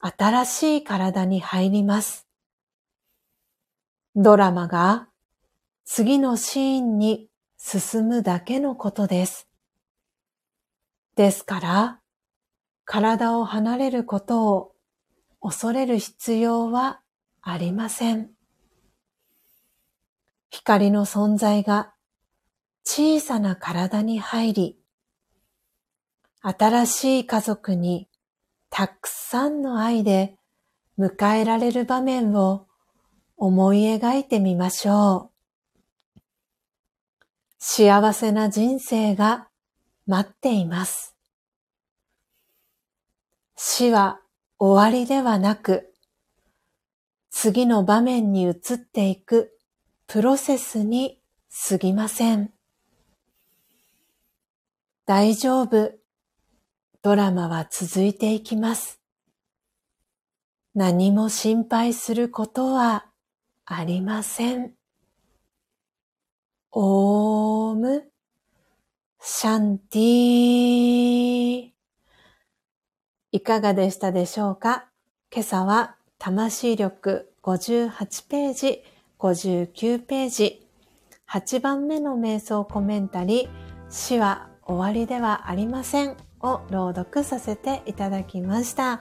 [0.00, 2.28] 新しい体に入ります。
[4.14, 5.08] ドラマが
[5.84, 9.48] 次のシーンに進むだけのことです。
[11.16, 12.00] ですから、
[12.84, 14.72] 体を離れることを
[15.40, 17.00] 恐れる必要は
[17.42, 18.37] ありません。
[20.50, 21.92] 光の存在が
[22.84, 24.78] 小さな体に入り、
[26.42, 28.08] 新しい家族に
[28.70, 30.36] たくさんの愛で
[30.98, 32.66] 迎えられる場面を
[33.36, 35.30] 思い描いてみましょ
[36.16, 36.20] う。
[37.58, 39.48] 幸せな人生が
[40.06, 41.14] 待っています。
[43.56, 44.20] 死は
[44.58, 45.92] 終わりではなく、
[47.30, 49.57] 次の場面に移っていく
[50.10, 51.20] プロセスに
[51.68, 52.50] 過ぎません。
[55.04, 55.92] 大丈夫。
[57.02, 59.02] ドラマは続いていきます。
[60.74, 63.04] 何も心配することは
[63.66, 64.72] ありません。
[66.70, 68.10] オーム、
[69.20, 71.70] シャンティー。
[73.32, 74.88] いかがでしたでしょうか？
[75.30, 78.82] 今朝は魂力58ページ、
[79.18, 80.66] 59ページ、
[81.28, 83.48] 8番目の瞑想コメンタリー、
[83.90, 89.00] 死は終わりではありませんを朗読させていただきました。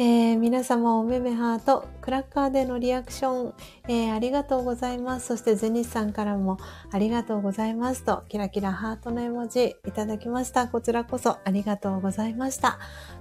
[0.00, 3.54] えー、皆様おめめハート、クラッカーでのリアクション、
[3.88, 5.26] えー、ありがとうございます。
[5.26, 6.58] そしてゼニスさんからも
[6.92, 10.68] ありがとうございますと、キラキラハートの絵文字いただきました。
[10.68, 12.78] こちらこそありがとうございました。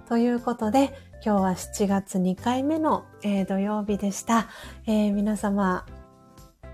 [0.07, 0.93] ということで、
[1.25, 4.47] 今日は7月2回目の、えー、土曜日でした。
[4.85, 5.83] 皆様、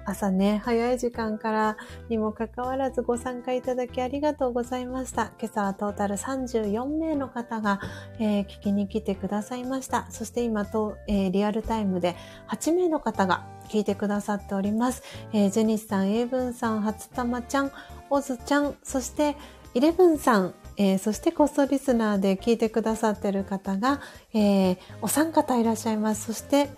[0.06, 1.78] 朝ね、早い時間から
[2.10, 5.32] にもかかわらずご参加いただきありがとうございました。
[5.40, 7.80] 今朝はトータル34名の方が、
[8.20, 10.08] えー、聞きに来てくださいました。
[10.10, 12.16] そして今と、えー、リアルタイムで
[12.50, 15.04] 8名の方が聞いてくださっております。
[15.32, 17.72] えー、ジェニスさん、エイブンさん、初玉ちゃん、
[18.10, 19.36] オズちゃん、そして
[19.74, 24.02] イレブンさん、えー、そしてコストリスナーで聞いてくださっている方が、
[24.34, 26.26] えー、お三方いらっしゃいます。
[26.26, 26.70] そして、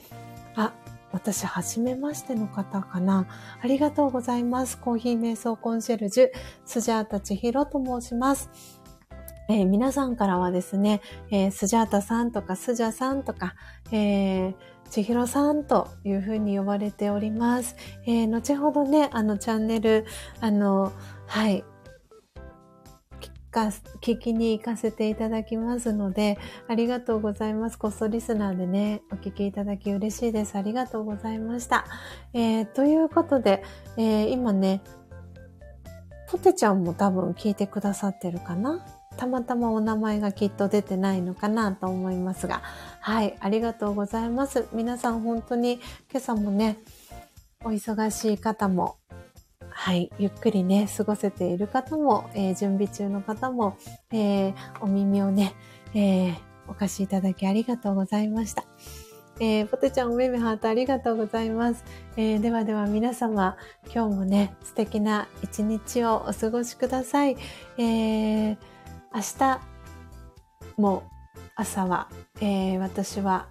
[0.55, 0.73] あ、
[1.15, 3.25] 私、はじめましての方かな。
[3.61, 4.77] ありがとうございます。
[4.77, 6.29] コーヒー瞑想コンシェルジュ、
[6.65, 8.49] スジャータ千尋と申します。
[9.47, 10.99] えー、皆さんからはですね、
[11.31, 13.55] えー、スジャータさんとかスジャさんとか、
[13.91, 14.55] えー、
[14.89, 17.77] 千尋さんというふうに呼ばれております。
[18.05, 20.05] えー、後ほどね、あのチャンネル、
[20.41, 20.91] あの、
[21.27, 21.63] はい、
[23.55, 23.71] か、
[24.01, 26.37] 聞きに行かせていただきますので、
[26.67, 27.79] ありがとうございます。
[27.79, 30.57] こっそリスナーでね、お聞きいただき嬉しいです。
[30.57, 31.85] ありがとうございました。
[32.33, 33.63] えー、ということで、
[33.95, 34.81] えー、今ね、
[36.27, 38.85] ポテちゃんも多分聞いてくださってるかな？
[39.15, 42.61] たまたまお名前がきっと出てないのかなと思いますが、
[42.99, 44.67] はい、ありがとうございます。
[44.73, 45.79] 皆さん本当に
[46.11, 46.77] 今朝もね、
[47.63, 48.97] お忙しい方も
[49.77, 53.77] はい、ゆっくりね、過ごせている方も、えー、準備中の方も、
[54.11, 55.53] えー、お耳をね、
[55.93, 56.35] えー、
[56.67, 58.63] お貸しいただきありがとうございました。
[59.39, 61.83] えー、ポテちゃんおめめハートありがとうございます。
[62.15, 63.57] えー、ではでは皆様、
[63.93, 67.35] 今日もね、素敵な一日をお過ごしください。
[67.77, 68.57] えー、
[69.13, 69.59] 明日
[70.77, 71.03] も
[71.55, 73.49] 朝は、えー、私は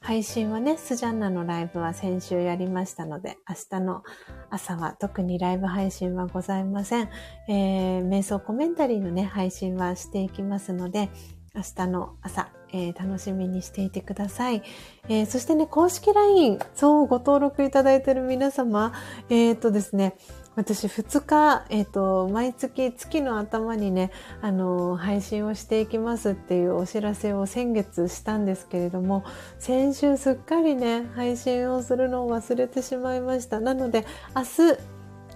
[0.00, 4.02] 配信はね、スジャンナのライブは先週やりましたので、明日の
[4.48, 7.08] 朝は特にライブ配信はございません。
[7.48, 11.10] えー、瞑想コメンタリーのね、配信はしていきますので、
[11.54, 14.62] 明日の朝、えー、楽しみにしていてください。
[15.08, 18.92] えー、そしてね、公式 LINE、そう、ご登録いただいている皆様、
[19.28, 20.16] えっ、とですね、
[20.58, 24.10] 私2日、え、ー、と、毎月月の頭にね、
[24.42, 29.22] あの、配信をしていきますっていうお知らせを先月したんですけれども、
[29.60, 33.60] 先週すっかりね、配信をするのを忘れてしまいました。
[33.60, 34.04] なので、
[34.34, 34.78] 明日、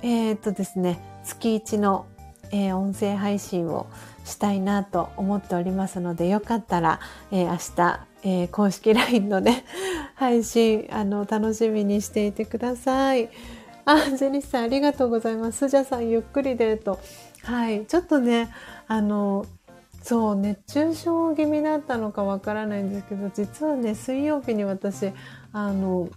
[0.03, 2.07] えっ、ー、とですね、月1の、
[2.51, 3.87] えー、音声配信を
[4.25, 6.99] したいなと思っておりますので、よかったら、
[7.31, 9.65] えー、明日、え、公式 LINE のね、
[10.17, 13.31] 配信、あの、楽しみにしていてください。
[13.85, 15.59] あ、ジェニスさんありがとうございます。
[15.59, 16.99] スジャさんゆっくりでと。
[17.43, 17.85] はい。
[17.87, 18.51] ちょっとね、
[18.87, 19.47] あの、
[20.03, 25.13] そう、熱中症気味だったのかわからないんですけど、実はね、水曜日に私、
[25.53, 26.09] あの、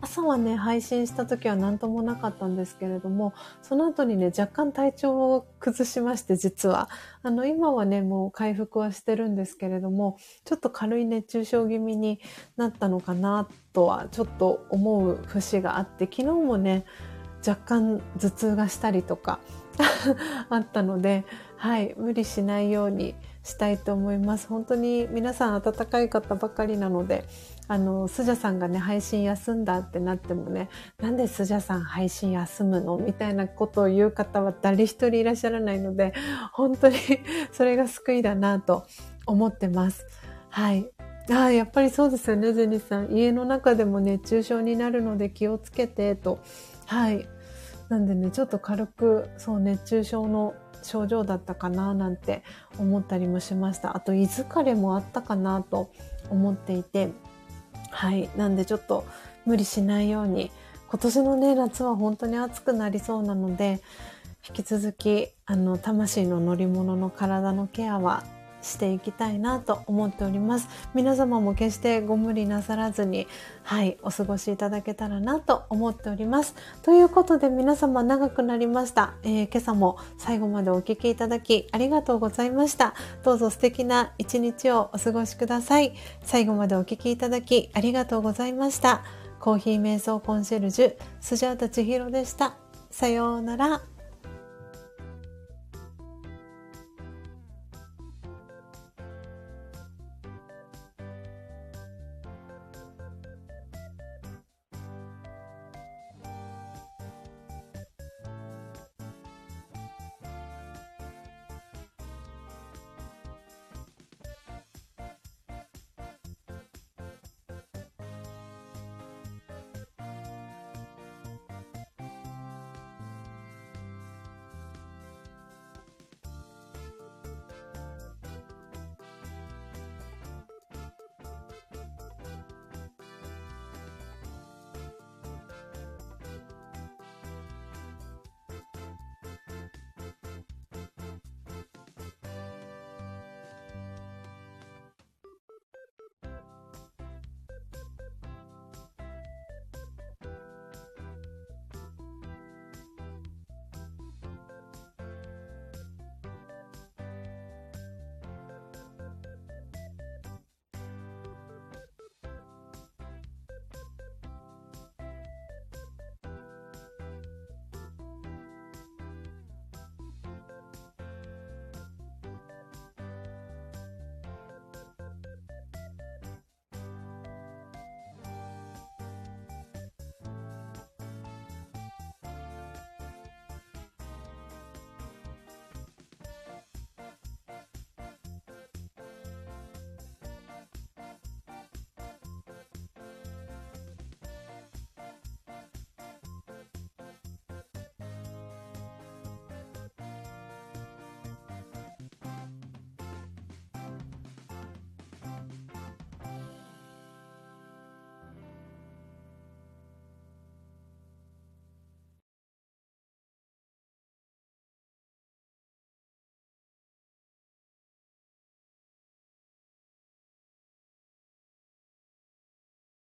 [0.00, 6.88] 朝はね、配信した時は何ともなかったんですけれども、その後にね、若干体調を崩しまして、実は。
[7.22, 12.20] あの、今はね、もう回復はしてるんですけれども、ちょっと軽い熱中症気味に
[12.56, 16.84] なったのかな、とはちょっと思う節があって、昨日もね、
[17.46, 19.38] 若干頭痛がしたりとか
[20.50, 21.24] あったので、
[21.56, 24.48] はい、無理しないようにしたいと思います。
[24.48, 27.24] 本当に皆さん温かい方ばかりなので、
[27.68, 30.70] あの、スジャさんがね、配信休んだってなってもね、
[31.00, 36.14] なんでスジャさん配信休むのみたいなことを言う方は誰一人いらっしゃらないので、
[36.52, 36.96] 本当に
[37.52, 38.86] それが救いだなと
[39.26, 40.06] 思ってます。
[40.48, 40.90] はい。
[41.30, 43.12] あ、やっぱりそうですよね、ゼニさん。
[43.12, 46.38] 家の中でも熱中症になるので気をつけて、と。
[46.86, 47.28] はい。
[47.90, 52.42] なんでね、ちょっと軽く、そう、熱中症の症状だったかななんて
[52.78, 53.94] 思ったりもしました。
[53.94, 55.90] あと、胃疲れもあったかなと
[56.30, 57.10] 思っていて、
[57.90, 58.30] はい。
[58.36, 59.04] なんでちょっと
[59.46, 60.50] 無理しないように、
[60.88, 63.80] 今年のね、夏は本当に暑くなりそうなので、
[64.48, 68.24] 引き続き、あの、魂の乗り物の体のケアは
[68.62, 70.68] していきたいなと思っております。
[70.94, 73.26] 皆様も決してご無理なさらずに、
[73.62, 76.54] はい、お過ごしいただけたらなと思っております。
[76.82, 79.14] ということで皆様長くなりました。
[79.22, 82.94] えー、今朝も最後までお聴きいただきありがとうございました。
[83.22, 85.94] どうぞ素敵な一日をお過ごしください。
[86.22, 89.02] 最後までお聴きいただきありがとうございました。
[89.40, 92.56] コーヒー瞑想コンシェルジュ、スジャータ千尋でした。
[92.90, 93.97] さようなら。